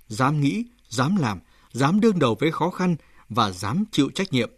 dám 0.07 0.41
nghĩ, 0.41 0.65
dám 0.89 1.15
làm, 1.15 1.39
dám 1.71 1.99
đương 1.99 2.19
đầu 2.19 2.37
với 2.39 2.51
khó 2.51 2.69
khăn 2.69 2.95
và 3.29 3.51
dám 3.51 3.83
chịu 3.91 4.09
trách 4.15 4.33
nhiệm. 4.33 4.51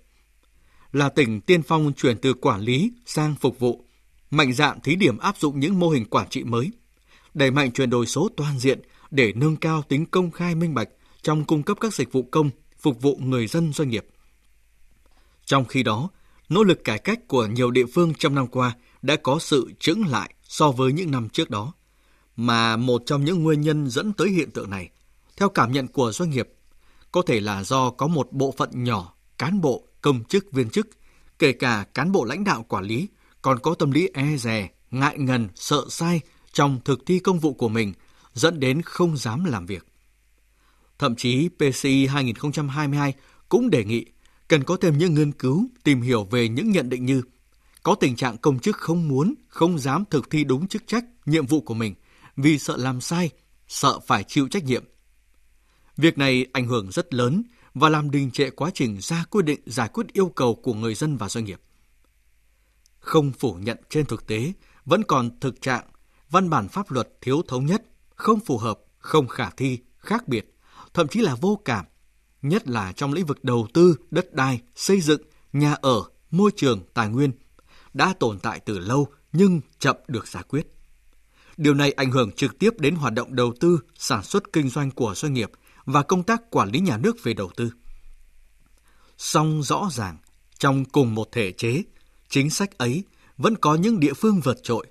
Là 0.92 1.10
tỉnh 1.10 1.42
tiên 1.42 1.64
phong 1.64 1.94
chuyển 1.94 2.18
từ 2.18 2.34
quản 2.34 2.62
lý 2.62 2.92
sang 3.06 3.36
phục 3.36 3.60
vụ, 3.60 3.86
mạnh 4.32 4.54
dạn 4.54 4.80
thí 4.82 4.96
điểm 4.96 5.18
áp 5.18 5.38
dụng 5.38 5.60
những 5.60 5.80
mô 5.80 5.90
hình 5.90 6.06
quản 6.06 6.30
trị 6.30 6.44
mới, 6.44 6.72
đẩy 7.34 7.52
mạnh 7.52 7.72
chuyển 7.72 7.90
đổi 7.90 8.06
số 8.06 8.30
toàn 8.38 8.60
diện 8.60 8.82
để 9.12 9.34
nâng 9.36 9.56
cao 9.56 9.82
tính 9.82 10.06
công 10.06 10.32
khai 10.32 10.56
minh 10.56 10.74
bạch 10.74 10.90
trong 11.22 11.46
cung 11.46 11.64
cấp 11.64 11.78
các 11.82 11.94
dịch 11.94 12.12
vụ 12.12 12.24
công 12.32 12.50
phục 12.80 13.02
vụ 13.02 13.16
người 13.22 13.48
dân 13.48 13.74
doanh 13.74 13.90
nghiệp. 13.90 14.06
Trong 15.46 15.66
khi 15.66 15.84
đó, 15.84 16.10
nỗ 16.50 16.64
lực 16.64 16.84
cải 16.84 17.00
cách 17.00 17.20
của 17.28 17.46
nhiều 17.46 17.72
địa 17.72 17.86
phương 17.94 18.14
trong 18.20 18.36
năm 18.36 18.48
qua 18.48 18.76
đã 19.02 19.16
có 19.16 19.40
sự 19.40 19.72
chững 19.80 20.08
lại 20.08 20.34
so 20.44 20.72
với 20.72 20.94
những 20.94 21.12
năm 21.12 21.30
trước 21.30 21.50
đó. 21.50 21.74
Mà 22.36 22.78
một 22.78 23.04
trong 23.06 23.26
những 23.26 23.44
nguyên 23.44 23.62
nhân 23.62 23.90
dẫn 23.90 24.14
tới 24.14 24.30
hiện 24.30 24.52
tượng 24.52 24.70
này, 24.70 24.90
theo 25.38 25.50
cảm 25.50 25.72
nhận 25.72 25.88
của 25.88 26.12
doanh 26.12 26.30
nghiệp, 26.30 26.50
có 27.12 27.22
thể 27.22 27.40
là 27.40 27.64
do 27.64 27.90
có 27.90 28.08
một 28.08 28.28
bộ 28.32 28.54
phận 28.58 28.84
nhỏ 28.84 29.14
cán 29.38 29.62
bộ, 29.62 29.88
công 30.02 30.24
chức, 30.24 30.52
viên 30.52 30.70
chức, 30.70 30.88
kể 31.40 31.52
cả 31.52 31.86
cán 31.94 32.12
bộ 32.12 32.24
lãnh 32.24 32.44
đạo 32.44 32.66
quản 32.70 32.84
lý, 32.84 33.08
còn 33.42 33.60
có 33.60 33.76
tâm 33.76 33.92
lý 33.92 34.10
e 34.14 34.38
dè, 34.38 34.70
ngại 34.92 35.18
ngần, 35.18 35.48
sợ 35.56 35.86
sai 35.90 36.22
trong 36.54 36.80
thực 36.86 37.06
thi 37.06 37.20
công 37.20 37.40
vụ 37.40 37.54
của 37.54 37.70
mình, 37.70 37.94
dẫn 38.34 38.60
đến 38.60 38.82
không 38.82 39.18
dám 39.18 39.46
làm 39.46 39.66
việc. 39.66 39.86
Thậm 41.00 41.16
chí 41.16 41.50
PCI 41.50 42.08
2022 42.08 43.14
cũng 43.50 43.70
đề 43.70 43.84
nghị 43.84 44.06
cần 44.48 44.64
có 44.64 44.78
thêm 44.78 44.98
những 44.98 45.14
nghiên 45.14 45.32
cứu 45.32 45.68
tìm 45.84 46.02
hiểu 46.02 46.24
về 46.24 46.50
những 46.50 46.72
nhận 46.72 46.90
định 46.90 47.06
như 47.06 47.22
có 47.84 47.96
tình 47.96 48.16
trạng 48.16 48.38
công 48.38 48.60
chức 48.60 48.78
không 48.78 49.08
muốn, 49.08 49.34
không 49.48 49.80
dám 49.80 50.04
thực 50.10 50.30
thi 50.30 50.44
đúng 50.44 50.68
chức 50.68 50.88
trách, 50.88 51.06
nhiệm 51.26 51.46
vụ 51.46 51.62
của 51.62 51.74
mình 51.74 51.96
vì 52.36 52.60
sợ 52.60 52.78
làm 52.78 53.02
sai, 53.02 53.30
sợ 53.68 54.00
phải 54.00 54.24
chịu 54.24 54.48
trách 54.48 54.64
nhiệm. 54.64 54.84
Việc 55.98 56.18
này 56.18 56.46
ảnh 56.54 56.68
hưởng 56.68 56.92
rất 56.92 57.14
lớn 57.14 57.44
và 57.74 57.90
làm 57.90 58.12
đình 58.12 58.32
trệ 58.32 58.50
quá 58.50 58.72
trình 58.74 58.98
ra 59.02 59.26
quyết 59.30 59.46
định 59.46 59.60
giải 59.66 59.90
quyết 59.94 60.14
yêu 60.14 60.30
cầu 60.30 60.56
của 60.56 60.74
người 60.74 60.96
dân 60.96 61.18
và 61.18 61.30
doanh 61.30 61.46
nghiệp. 61.46 61.62
Không 63.00 63.32
phủ 63.32 63.54
nhận 63.54 63.78
trên 63.90 64.06
thực 64.06 64.28
tế 64.28 64.54
vẫn 64.86 65.04
còn 65.04 65.40
thực 65.40 65.62
trạng 65.62 65.86
văn 66.30 66.50
bản 66.50 66.68
pháp 66.68 66.92
luật 66.92 67.10
thiếu 67.22 67.42
thống 67.48 67.66
nhất, 67.66 67.84
không 68.16 68.40
phù 68.40 68.58
hợp, 68.58 68.80
không 68.98 69.28
khả 69.28 69.50
thi, 69.50 69.80
khác 69.98 70.28
biệt, 70.28 70.56
thậm 70.94 71.08
chí 71.08 71.22
là 71.22 71.36
vô 71.36 71.60
cảm 71.66 71.86
nhất 72.50 72.68
là 72.68 72.92
trong 72.92 73.14
lĩnh 73.14 73.26
vực 73.26 73.44
đầu 73.44 73.68
tư, 73.74 73.96
đất 74.12 74.34
đai, 74.34 74.62
xây 74.76 75.02
dựng, 75.02 75.22
nhà 75.54 75.74
ở, 75.74 76.04
môi 76.32 76.52
trường, 76.56 76.84
tài 76.94 77.10
nguyên, 77.10 77.32
đã 77.94 78.14
tồn 78.20 78.40
tại 78.40 78.60
từ 78.60 78.80
lâu 78.80 79.08
nhưng 79.34 79.62
chậm 79.80 79.96
được 80.08 80.28
giải 80.28 80.44
quyết. 80.50 80.68
Điều 81.58 81.74
này 81.74 81.92
ảnh 81.92 82.12
hưởng 82.12 82.32
trực 82.32 82.60
tiếp 82.60 82.80
đến 82.80 82.96
hoạt 82.96 83.14
động 83.14 83.36
đầu 83.36 83.54
tư, 83.60 83.80
sản 83.96 84.24
xuất 84.24 84.54
kinh 84.54 84.70
doanh 84.70 84.92
của 84.92 85.14
doanh 85.16 85.34
nghiệp 85.34 85.52
và 85.86 86.04
công 86.04 86.24
tác 86.24 86.52
quản 86.52 86.70
lý 86.70 86.80
nhà 86.80 86.98
nước 86.98 87.24
về 87.24 87.34
đầu 87.34 87.52
tư. 87.56 87.72
Song 89.18 89.64
rõ 89.64 89.90
ràng, 89.92 90.18
trong 90.60 90.86
cùng 90.86 91.16
một 91.16 91.32
thể 91.32 91.52
chế, 91.52 91.84
chính 92.30 92.50
sách 92.50 92.78
ấy 92.78 93.04
vẫn 93.38 93.56
có 93.56 93.76
những 93.76 94.00
địa 94.00 94.14
phương 94.14 94.42
vượt 94.44 94.58
trội, 94.64 94.88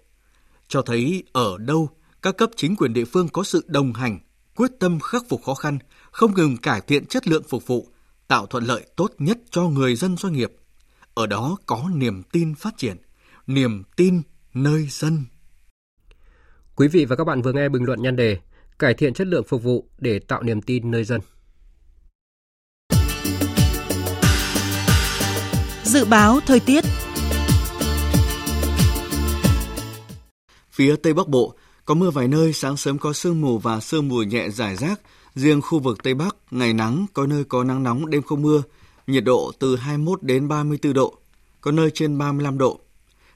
cho 0.68 0.82
thấy 0.82 1.24
ở 1.32 1.58
đâu 1.58 1.88
các 2.22 2.36
cấp 2.36 2.50
chính 2.56 2.76
quyền 2.76 2.92
địa 2.92 3.04
phương 3.04 3.28
có 3.28 3.42
sự 3.42 3.64
đồng 3.66 3.92
hành, 3.92 4.18
quyết 4.56 4.70
tâm 4.80 5.00
khắc 5.00 5.22
phục 5.28 5.42
khó 5.42 5.54
khăn, 5.54 5.78
không 6.10 6.34
ngừng 6.34 6.56
cải 6.56 6.80
thiện 6.80 7.06
chất 7.06 7.28
lượng 7.28 7.42
phục 7.48 7.66
vụ, 7.66 7.88
tạo 8.28 8.46
thuận 8.46 8.64
lợi 8.64 8.86
tốt 8.96 9.12
nhất 9.18 9.38
cho 9.50 9.62
người 9.62 9.96
dân 9.96 10.16
doanh 10.16 10.32
nghiệp. 10.32 10.52
Ở 11.14 11.26
đó 11.26 11.56
có 11.66 11.90
niềm 11.94 12.22
tin 12.22 12.54
phát 12.54 12.74
triển, 12.76 12.96
niềm 13.46 13.82
tin 13.96 14.22
nơi 14.54 14.86
dân. 14.90 15.24
Quý 16.76 16.88
vị 16.88 17.04
và 17.04 17.16
các 17.16 17.24
bạn 17.24 17.42
vừa 17.42 17.52
nghe 17.52 17.68
bình 17.68 17.84
luận 17.84 18.02
nhan 18.02 18.16
đề 18.16 18.38
cải 18.78 18.94
thiện 18.94 19.14
chất 19.14 19.26
lượng 19.26 19.44
phục 19.48 19.62
vụ 19.62 19.88
để 19.98 20.18
tạo 20.18 20.42
niềm 20.42 20.62
tin 20.62 20.90
nơi 20.90 21.04
dân. 21.04 21.20
Dự 25.84 26.04
báo 26.04 26.40
thời 26.46 26.60
tiết 26.60 26.84
Phía 30.70 30.96
Tây 30.96 31.14
Bắc 31.14 31.28
Bộ 31.28 31.56
có 31.84 31.94
mưa 31.94 32.10
vài 32.10 32.28
nơi, 32.28 32.52
sáng 32.52 32.76
sớm 32.76 32.98
có 32.98 33.12
sương 33.12 33.40
mù 33.40 33.58
và 33.58 33.80
sương 33.80 34.08
mù 34.08 34.22
nhẹ 34.22 34.48
rải 34.50 34.76
rác. 34.76 35.00
Riêng 35.34 35.62
khu 35.62 35.78
vực 35.78 36.02
Tây 36.02 36.14
Bắc, 36.14 36.36
ngày 36.50 36.72
nắng, 36.72 37.06
có 37.12 37.26
nơi 37.26 37.44
có 37.44 37.64
nắng 37.64 37.82
nóng, 37.82 38.10
đêm 38.10 38.22
không 38.22 38.42
mưa. 38.42 38.62
Nhiệt 39.06 39.24
độ 39.24 39.52
từ 39.58 39.76
21 39.76 40.22
đến 40.22 40.48
34 40.48 40.92
độ, 40.92 41.14
có 41.60 41.70
nơi 41.70 41.90
trên 41.94 42.18
35 42.18 42.58
độ. 42.58 42.80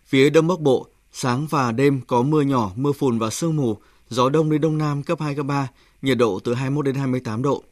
Phía 0.06 0.30
Đông 0.30 0.46
Bắc 0.46 0.60
Bộ, 0.60 0.86
sáng 1.12 1.46
và 1.46 1.72
đêm 1.72 2.00
có 2.06 2.22
mưa 2.22 2.40
nhỏ, 2.40 2.72
mưa 2.76 2.92
phùn 2.92 3.18
và 3.18 3.30
sương 3.30 3.56
mù, 3.56 3.78
gió 4.08 4.28
đông 4.28 4.50
đến 4.50 4.60
đông 4.60 4.78
nam 4.78 5.02
cấp 5.02 5.20
2, 5.20 5.34
cấp 5.34 5.46
3, 5.46 5.68
nhiệt 6.02 6.18
độ 6.18 6.40
từ 6.44 6.54
21 6.54 6.84
đến 6.84 6.94
28 6.94 7.42
độ. 7.42 7.64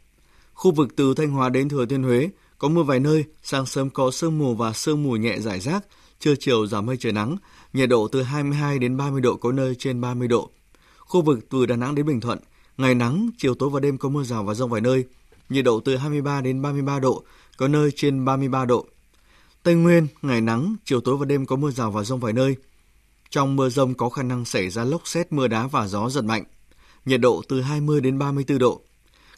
Khu 0.54 0.72
vực 0.72 0.96
từ 0.96 1.14
Thanh 1.14 1.30
Hóa 1.30 1.48
đến 1.48 1.68
Thừa 1.68 1.86
Thiên 1.86 2.02
Huế 2.02 2.28
có 2.58 2.68
mưa 2.68 2.82
vài 2.82 3.00
nơi, 3.00 3.24
sáng 3.42 3.66
sớm 3.66 3.90
có 3.90 4.10
sương 4.10 4.38
mù 4.38 4.54
và 4.54 4.72
sương 4.72 5.02
mù 5.02 5.16
nhẹ 5.16 5.38
rải 5.38 5.60
rác, 5.60 5.84
trưa 6.20 6.34
chiều 6.40 6.66
giảm 6.66 6.86
mây 6.86 6.96
trời 6.96 7.12
nắng, 7.12 7.36
nhiệt 7.72 7.88
độ 7.88 8.08
từ 8.08 8.22
22 8.22 8.78
đến 8.78 8.96
30 8.96 9.20
độ 9.20 9.36
có 9.36 9.52
nơi 9.52 9.74
trên 9.74 10.00
30 10.00 10.28
độ. 10.28 10.50
Khu 11.06 11.22
vực 11.22 11.38
từ 11.50 11.66
Đà 11.66 11.76
Nẵng 11.76 11.94
đến 11.94 12.06
Bình 12.06 12.20
Thuận, 12.20 12.38
ngày 12.78 12.94
nắng, 12.94 13.30
chiều 13.38 13.54
tối 13.54 13.70
và 13.70 13.80
đêm 13.80 13.98
có 13.98 14.08
mưa 14.08 14.22
rào 14.22 14.44
và 14.44 14.54
rông 14.54 14.70
vài 14.70 14.80
nơi, 14.80 15.04
nhiệt 15.48 15.64
độ 15.64 15.80
từ 15.80 15.96
23 15.96 16.40
đến 16.40 16.62
33 16.62 17.00
độ, 17.00 17.22
có 17.56 17.68
nơi 17.68 17.90
trên 17.96 18.24
33 18.24 18.64
độ. 18.64 18.86
Tây 19.62 19.74
Nguyên, 19.74 20.06
ngày 20.22 20.40
nắng, 20.40 20.76
chiều 20.84 21.00
tối 21.00 21.16
và 21.16 21.24
đêm 21.24 21.46
có 21.46 21.56
mưa 21.56 21.70
rào 21.70 21.90
và 21.90 22.02
rông 22.02 22.20
vài 22.20 22.32
nơi. 22.32 22.56
Trong 23.30 23.56
mưa 23.56 23.68
rông 23.68 23.94
có 23.94 24.08
khả 24.08 24.22
năng 24.22 24.44
xảy 24.44 24.70
ra 24.70 24.84
lốc 24.84 25.08
xét, 25.08 25.32
mưa 25.32 25.48
đá 25.48 25.66
và 25.66 25.86
gió 25.86 26.08
giật 26.08 26.22
mạnh. 26.22 26.44
Nhiệt 27.04 27.20
độ 27.20 27.42
từ 27.48 27.60
20 27.60 28.00
đến 28.00 28.18
34 28.18 28.58
độ. 28.58 28.80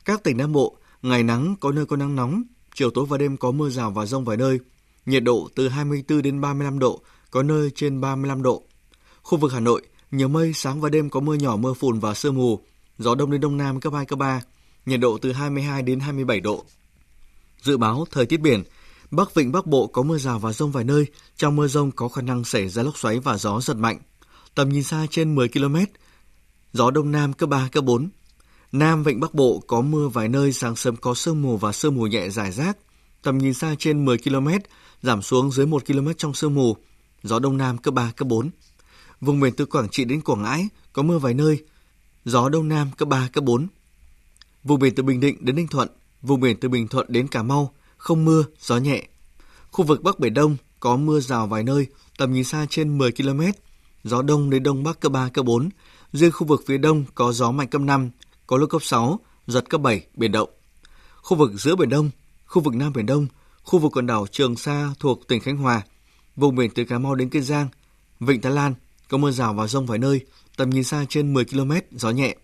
Các 0.05 0.23
tỉnh 0.23 0.37
Nam 0.37 0.53
Bộ, 0.53 0.77
ngày 1.03 1.23
nắng 1.23 1.55
có 1.61 1.73
nơi 1.73 1.87
có 1.87 1.97
nắng 1.97 2.17
nóng, 2.17 2.43
chiều 2.75 2.91
tối 2.91 3.07
và 3.09 3.19
đêm 3.19 3.37
có 3.37 3.51
mưa 3.51 3.71
rào 3.71 3.91
và 3.91 4.07
rông 4.07 4.25
vài 4.25 4.37
nơi. 4.37 4.59
Nhiệt 5.07 5.25
độ 5.25 5.49
từ 5.55 5.69
24 5.69 6.23
đến 6.23 6.41
35 6.41 6.79
độ, 6.79 7.01
có 7.31 7.43
nơi 7.43 7.71
trên 7.75 8.01
35 8.01 8.43
độ. 8.43 8.63
Khu 9.23 9.39
vực 9.39 9.53
Hà 9.53 9.61
Nội, 9.61 9.83
nhiều 10.11 10.29
mây, 10.29 10.53
sáng 10.53 10.81
và 10.81 10.89
đêm 10.89 11.11
có 11.11 11.21
mưa 11.21 11.35
nhỏ, 11.35 11.57
mưa 11.57 11.75
phùn 11.75 11.99
và 11.99 12.15
sương 12.15 12.35
mù. 12.35 12.61
Gió 12.99 13.15
đông 13.15 13.31
đến 13.31 13.41
đông 13.41 13.57
nam 13.57 13.81
cấp 13.81 13.93
2, 13.93 14.07
cấp 14.07 14.19
3. 14.19 14.43
Nhiệt 14.87 15.01
độ 15.01 15.19
từ 15.19 15.33
22 15.33 15.83
đến 15.83 16.01
27 16.01 16.41
độ. 16.41 16.65
Dự 17.63 17.77
báo 17.77 18.05
thời 18.11 18.27
tiết 18.27 18.41
biển, 18.41 18.63
Bắc 19.11 19.35
Vịnh 19.35 19.53
Bắc 19.53 19.67
Bộ 19.67 19.87
có 19.87 20.03
mưa 20.03 20.19
rào 20.19 20.39
và 20.39 20.53
rông 20.53 20.73
vài 20.73 20.85
nơi, 20.85 21.07
trong 21.37 21.57
mưa 21.57 21.69
rông 21.69 21.91
có 21.91 22.09
khả 22.09 22.23
năng 22.23 22.45
xảy 22.45 22.69
ra 22.69 22.83
lốc 22.83 22.99
xoáy 22.99 23.19
và 23.19 23.37
gió 23.37 23.61
giật 23.61 23.77
mạnh. 23.77 23.99
Tầm 24.55 24.69
nhìn 24.69 24.83
xa 24.83 25.07
trên 25.11 25.35
10 25.35 25.49
km, 25.49 25.77
gió 26.73 26.91
Đông 26.91 27.13
Nam 27.13 27.33
cấp 27.33 27.49
3, 27.49 27.69
cấp 27.73 27.85
4. 27.85 28.09
Nam 28.73 29.03
Vịnh 29.03 29.21
Bắc 29.21 29.35
Bộ 29.35 29.63
có 29.67 29.81
mưa 29.81 30.09
vài 30.09 30.29
nơi, 30.29 30.53
sáng 30.53 30.77
sớm 30.77 30.97
có 30.97 31.15
sương 31.15 31.43
mù 31.43 31.57
và 31.57 31.73
sương 31.73 31.95
mù 31.95 32.07
nhẹ 32.07 32.29
dài 32.29 32.53
rác. 32.53 32.79
Tầm 33.23 33.39
nhìn 33.39 33.55
xa 33.55 33.75
trên 33.79 34.05
10 34.05 34.19
km, 34.19 34.49
giảm 35.03 35.23
xuống 35.23 35.51
dưới 35.51 35.67
1 35.67 35.87
km 35.87 36.09
trong 36.19 36.35
sương 36.35 36.55
mù, 36.55 36.77
gió 37.23 37.39
Đông 37.39 37.57
Nam 37.57 37.79
cấp 37.79 37.95
3, 37.95 38.13
cấp 38.17 38.29
4. 38.29 38.51
Vùng 39.21 39.41
biển 39.41 39.55
từ 39.57 39.67
Quảng 39.67 39.89
Trị 39.89 40.05
đến 40.05 40.21
Quảng 40.21 40.43
Ngãi 40.43 40.69
có 40.93 41.03
mưa 41.03 41.19
vài 41.19 41.35
nơi, 41.35 41.65
gió 42.25 42.49
Đông 42.49 42.69
Nam 42.69 42.91
cấp 42.97 43.09
3, 43.09 43.29
cấp 43.33 43.45
4. 43.45 43.67
Vùng 44.65 44.79
biển 44.79 44.95
từ 44.95 45.03
Bình 45.03 45.21
Định 45.21 45.37
đến 45.41 45.57
Ninh 45.57 45.69
Thuận, 45.69 45.89
vùng 46.23 46.41
biển 46.41 46.57
từ 46.61 46.69
Bình 46.69 46.89
Thuận 46.89 47.07
đến 47.09 47.29
Cà 47.29 47.43
Mau 47.43 47.75
không 47.97 48.25
mưa, 48.25 48.45
gió 48.61 48.77
nhẹ. 48.77 49.09
Khu 49.71 49.85
vực 49.85 50.03
Bắc 50.03 50.19
Biển 50.19 50.35
Đông 50.35 50.57
có 50.81 50.97
mưa 50.97 51.21
rào 51.21 51.47
vài 51.47 51.63
nơi, 51.63 51.87
tầm 52.19 52.33
nhìn 52.33 52.45
xa 52.45 52.67
trên 52.71 52.99
10 52.99 53.13
km, 53.13 53.41
gió 54.05 54.23
đông 54.23 54.51
đến 54.51 54.63
đông 54.63 54.83
bắc 54.83 55.01
cấp 55.01 55.13
3, 55.13 55.29
cấp 55.29 55.45
4. 55.45 55.69
Riêng 56.13 56.33
khu 56.33 56.47
vực 56.47 56.63
phía 56.67 56.79
đông 56.79 57.05
có 57.15 57.33
gió 57.33 57.51
mạnh 57.51 57.69
cấp 57.69 57.83
5, 57.83 58.11
có 58.47 58.57
lúc 58.57 58.71
cấp 58.71 58.83
6, 58.85 59.21
giật 59.47 59.71
cấp 59.71 59.81
7, 59.81 60.07
biển 60.15 60.33
động. 60.33 60.51
Khu 61.23 61.37
vực 61.37 61.51
giữa 61.55 61.77
Biển 61.77 61.89
Đông, 61.89 62.11
khu 62.47 62.63
vực 62.63 62.75
Nam 62.75 62.93
Biển 62.93 63.07
Đông, 63.07 63.27
khu 63.63 63.79
vực 63.79 63.93
quần 63.95 64.07
đảo 64.07 64.27
Trường 64.31 64.57
Sa 64.57 64.91
thuộc 64.99 65.29
tỉnh 65.29 65.41
Khánh 65.41 65.57
Hòa, 65.57 65.83
vùng 66.37 66.57
biển 66.57 66.71
từ 66.75 66.85
Cà 66.85 66.99
Mau 66.99 67.15
đến 67.15 67.29
Kiên 67.29 67.43
Giang, 67.43 67.69
Vịnh 68.21 68.41
Thái 68.41 68.53
Lan 68.53 68.75
có 69.09 69.19
mưa 69.19 69.31
rào 69.31 69.55
và 69.55 69.67
rông 69.67 69.87
vài 69.87 69.99
nơi, 69.99 70.27
tầm 70.57 70.71
nhìn 70.71 70.85
xa 70.85 71.05
trên 71.09 71.35
10 71.35 71.45
km, 71.45 71.73
gió 71.91 72.11
nhẹ. 72.11 72.37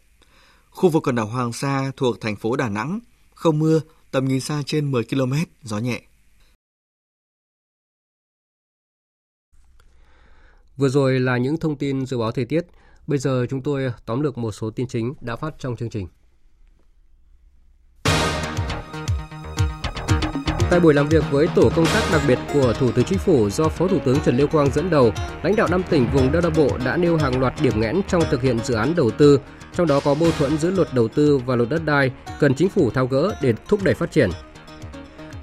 Khu 0.71 0.89
vực 0.89 1.03
quần 1.07 1.15
đảo 1.15 1.27
Hoàng 1.27 1.53
Sa 1.53 1.93
thuộc 1.97 2.21
thành 2.21 2.37
phố 2.37 2.57
Đà 2.57 2.69
Nẵng, 2.69 3.01
không 3.35 3.59
mưa, 3.59 3.81
tầm 4.11 4.25
nhìn 4.25 4.41
xa 4.41 4.63
trên 4.67 4.93
10 4.93 5.05
km, 5.05 5.33
gió 5.63 5.79
nhẹ. 5.79 6.03
Vừa 10.77 10.89
rồi 10.89 11.21
là 11.21 11.39
những 11.39 11.57
thông 11.57 11.77
tin 11.77 12.07
dự 12.07 12.19
báo 12.19 12.33
thời 12.33 12.45
tiết. 12.45 12.67
Bây 13.07 13.19
giờ 13.19 13.47
chúng 13.51 13.63
tôi 13.63 13.93
tóm 14.07 14.21
lược 14.21 14.39
một 14.39 14.53
số 14.53 14.71
tin 14.71 14.89
chính 14.89 15.15
đã 15.21 15.37
phát 15.37 15.55
trong 15.59 15.77
chương 15.77 15.91
trình. 15.91 16.09
Tại 20.75 20.81
buổi 20.81 20.95
làm 20.95 21.09
việc 21.09 21.25
với 21.31 21.49
tổ 21.55 21.71
công 21.77 21.87
tác 21.87 22.03
đặc 22.13 22.23
biệt 22.29 22.39
của 22.55 22.73
Thủ 22.73 22.91
tướng 22.93 23.05
Chính 23.05 23.19
phủ 23.19 23.51
do 23.51 23.69
Phó 23.69 23.89
Thủ 23.89 23.99
tướng 24.05 24.21
Trần 24.21 24.37
Lưu 24.37 24.47
Quang 24.47 24.71
dẫn 24.71 24.91
đầu, 24.91 25.13
lãnh 25.43 25.57
đạo 25.57 25.69
năm 25.71 25.83
tỉnh 25.91 26.07
vùng 26.15 26.33
Đông 26.33 26.43
Nam 26.43 26.53
Bộ 26.57 26.79
đã 26.85 26.97
nêu 26.97 27.17
hàng 27.17 27.41
loạt 27.41 27.55
điểm 27.63 27.81
nghẽn 27.81 28.01
trong 28.09 28.23
thực 28.31 28.43
hiện 28.43 28.59
dự 28.65 28.75
án 28.75 28.95
đầu 28.97 29.11
tư, 29.11 29.41
trong 29.73 29.87
đó 29.87 30.01
có 30.05 30.15
mâu 30.15 30.31
thuẫn 30.39 30.59
giữa 30.59 30.71
luật 30.71 30.89
đầu 30.95 31.09
tư 31.09 31.39
và 31.47 31.57
luật 31.57 31.69
đất 31.69 31.85
đai 31.85 32.11
cần 32.41 32.55
chính 32.55 32.69
phủ 32.69 32.91
tháo 32.91 33.07
gỡ 33.07 33.35
để 33.43 33.55
thúc 33.69 33.81
đẩy 33.85 33.95
phát 33.95 34.11
triển. 34.11 34.31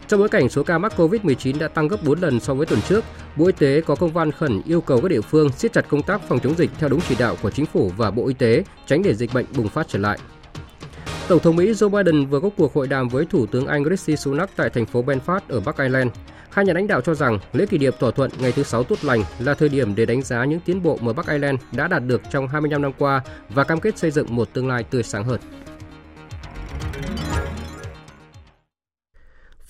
Trong 0.08 0.20
bối 0.20 0.30
cảnh 0.30 0.50
số 0.50 0.64
ca 0.64 0.78
mắc 0.78 0.94
COVID-19 0.98 1.60
đã 1.60 1.68
tăng 1.68 1.88
gấp 1.88 2.04
4 2.04 2.20
lần 2.20 2.40
so 2.40 2.54
với 2.54 2.66
tuần 2.66 2.82
trước, 2.82 3.04
Bộ 3.36 3.46
Y 3.46 3.52
tế 3.52 3.82
có 3.82 3.96
công 3.96 4.14
văn 4.14 4.32
khẩn 4.32 4.62
yêu 4.66 4.82
cầu 4.82 5.02
các 5.02 5.08
địa 5.08 5.22
phương 5.22 5.52
siết 5.52 5.74
chặt 5.74 5.86
công 5.90 6.04
tác 6.04 6.22
phòng 6.30 6.40
chống 6.40 6.58
dịch 6.58 6.70
theo 6.80 6.90
đúng 6.90 7.02
chỉ 7.10 7.16
đạo 7.16 7.38
của 7.42 7.52
chính 7.52 7.66
phủ 7.66 7.92
và 7.98 8.12
Bộ 8.12 8.28
Y 8.28 8.34
tế, 8.34 8.64
tránh 8.88 9.04
để 9.04 9.14
dịch 9.14 9.34
bệnh 9.34 9.46
bùng 9.56 9.70
phát 9.70 9.88
trở 9.90 10.00
lại. 10.00 10.20
Tổng 11.28 11.40
thống 11.40 11.56
Mỹ 11.56 11.72
Joe 11.72 11.90
Biden 11.90 12.26
vừa 12.26 12.40
có 12.40 12.50
cuộc 12.58 12.74
hội 12.74 12.88
đàm 12.88 13.08
với 13.08 13.26
Thủ 13.26 13.46
tướng 13.46 13.68
Anh 13.68 13.86
Rishi 13.90 14.16
Sunak 14.16 14.50
tại 14.56 14.70
thành 14.70 14.86
phố 14.86 15.04
Belfast 15.04 15.40
ở 15.48 15.60
Bắc 15.60 15.78
Ireland. 15.78 16.12
Hai 16.50 16.66
nhà 16.66 16.74
lãnh 16.74 16.88
đạo 16.88 17.02
cho 17.02 17.14
rằng 17.14 17.40
lễ 17.54 17.66
kỷ 17.66 17.78
niệm 17.78 17.94
thỏa 18.00 18.12
thuận 18.12 18.32
ngày 18.40 18.52
thứ 18.52 18.64
Sáu 18.64 18.84
tốt 18.84 18.98
lành 19.04 19.24
là 19.40 19.54
thời 19.54 19.70
điểm 19.70 19.96
để 19.96 20.06
đánh 20.06 20.22
giá 20.22 20.46
những 20.46 20.60
tiến 20.60 20.84
bộ 20.84 20.98
mà 21.02 21.14
Bắc 21.14 21.28
Ireland 21.28 21.60
đã 21.72 21.88
đạt 21.88 22.06
được 22.06 22.22
trong 22.32 22.48
25 22.48 22.82
năm 22.82 22.92
qua 22.98 23.22
và 23.50 23.64
cam 23.64 23.80
kết 23.80 23.98
xây 23.98 24.12
dựng 24.12 24.36
một 24.36 24.54
tương 24.54 24.68
lai 24.68 24.84
tươi 24.84 25.04
sáng 25.04 25.24
hơn. 25.24 25.40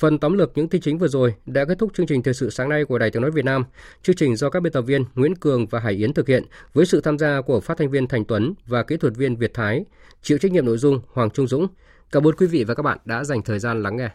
Phần 0.01 0.17
tóm 0.17 0.37
lược 0.37 0.51
những 0.55 0.69
tin 0.69 0.81
chính 0.81 0.97
vừa 0.97 1.07
rồi 1.07 1.35
đã 1.45 1.65
kết 1.65 1.79
thúc 1.79 1.91
chương 1.93 2.05
trình 2.05 2.23
thời 2.23 2.33
sự 2.33 2.49
sáng 2.49 2.69
nay 2.69 2.85
của 2.85 2.97
Đài 2.97 3.11
Tiếng 3.11 3.21
nói 3.21 3.31
Việt 3.31 3.45
Nam. 3.45 3.65
Chương 4.03 4.15
trình 4.15 4.35
do 4.35 4.49
các 4.49 4.59
biên 4.59 4.73
tập 4.73 4.81
viên 4.81 5.05
Nguyễn 5.15 5.35
Cường 5.35 5.67
và 5.67 5.79
Hải 5.79 5.93
Yến 5.93 6.13
thực 6.13 6.27
hiện 6.27 6.43
với 6.73 6.85
sự 6.85 7.01
tham 7.01 7.17
gia 7.17 7.41
của 7.41 7.59
phát 7.59 7.77
thanh 7.77 7.89
viên 7.89 8.07
Thành 8.07 8.25
Tuấn 8.25 8.53
và 8.67 8.83
kỹ 8.83 8.97
thuật 8.97 9.15
viên 9.15 9.35
Việt 9.35 9.53
Thái, 9.53 9.85
chịu 10.21 10.37
trách 10.37 10.51
nhiệm 10.51 10.65
nội 10.65 10.77
dung 10.77 11.01
Hoàng 11.13 11.29
Trung 11.29 11.47
Dũng. 11.47 11.67
Cảm 12.11 12.27
ơn 12.27 12.35
quý 12.35 12.47
vị 12.47 12.63
và 12.63 12.73
các 12.73 12.83
bạn 12.83 12.97
đã 13.05 13.23
dành 13.23 13.41
thời 13.41 13.59
gian 13.59 13.83
lắng 13.83 13.97
nghe. 13.97 14.09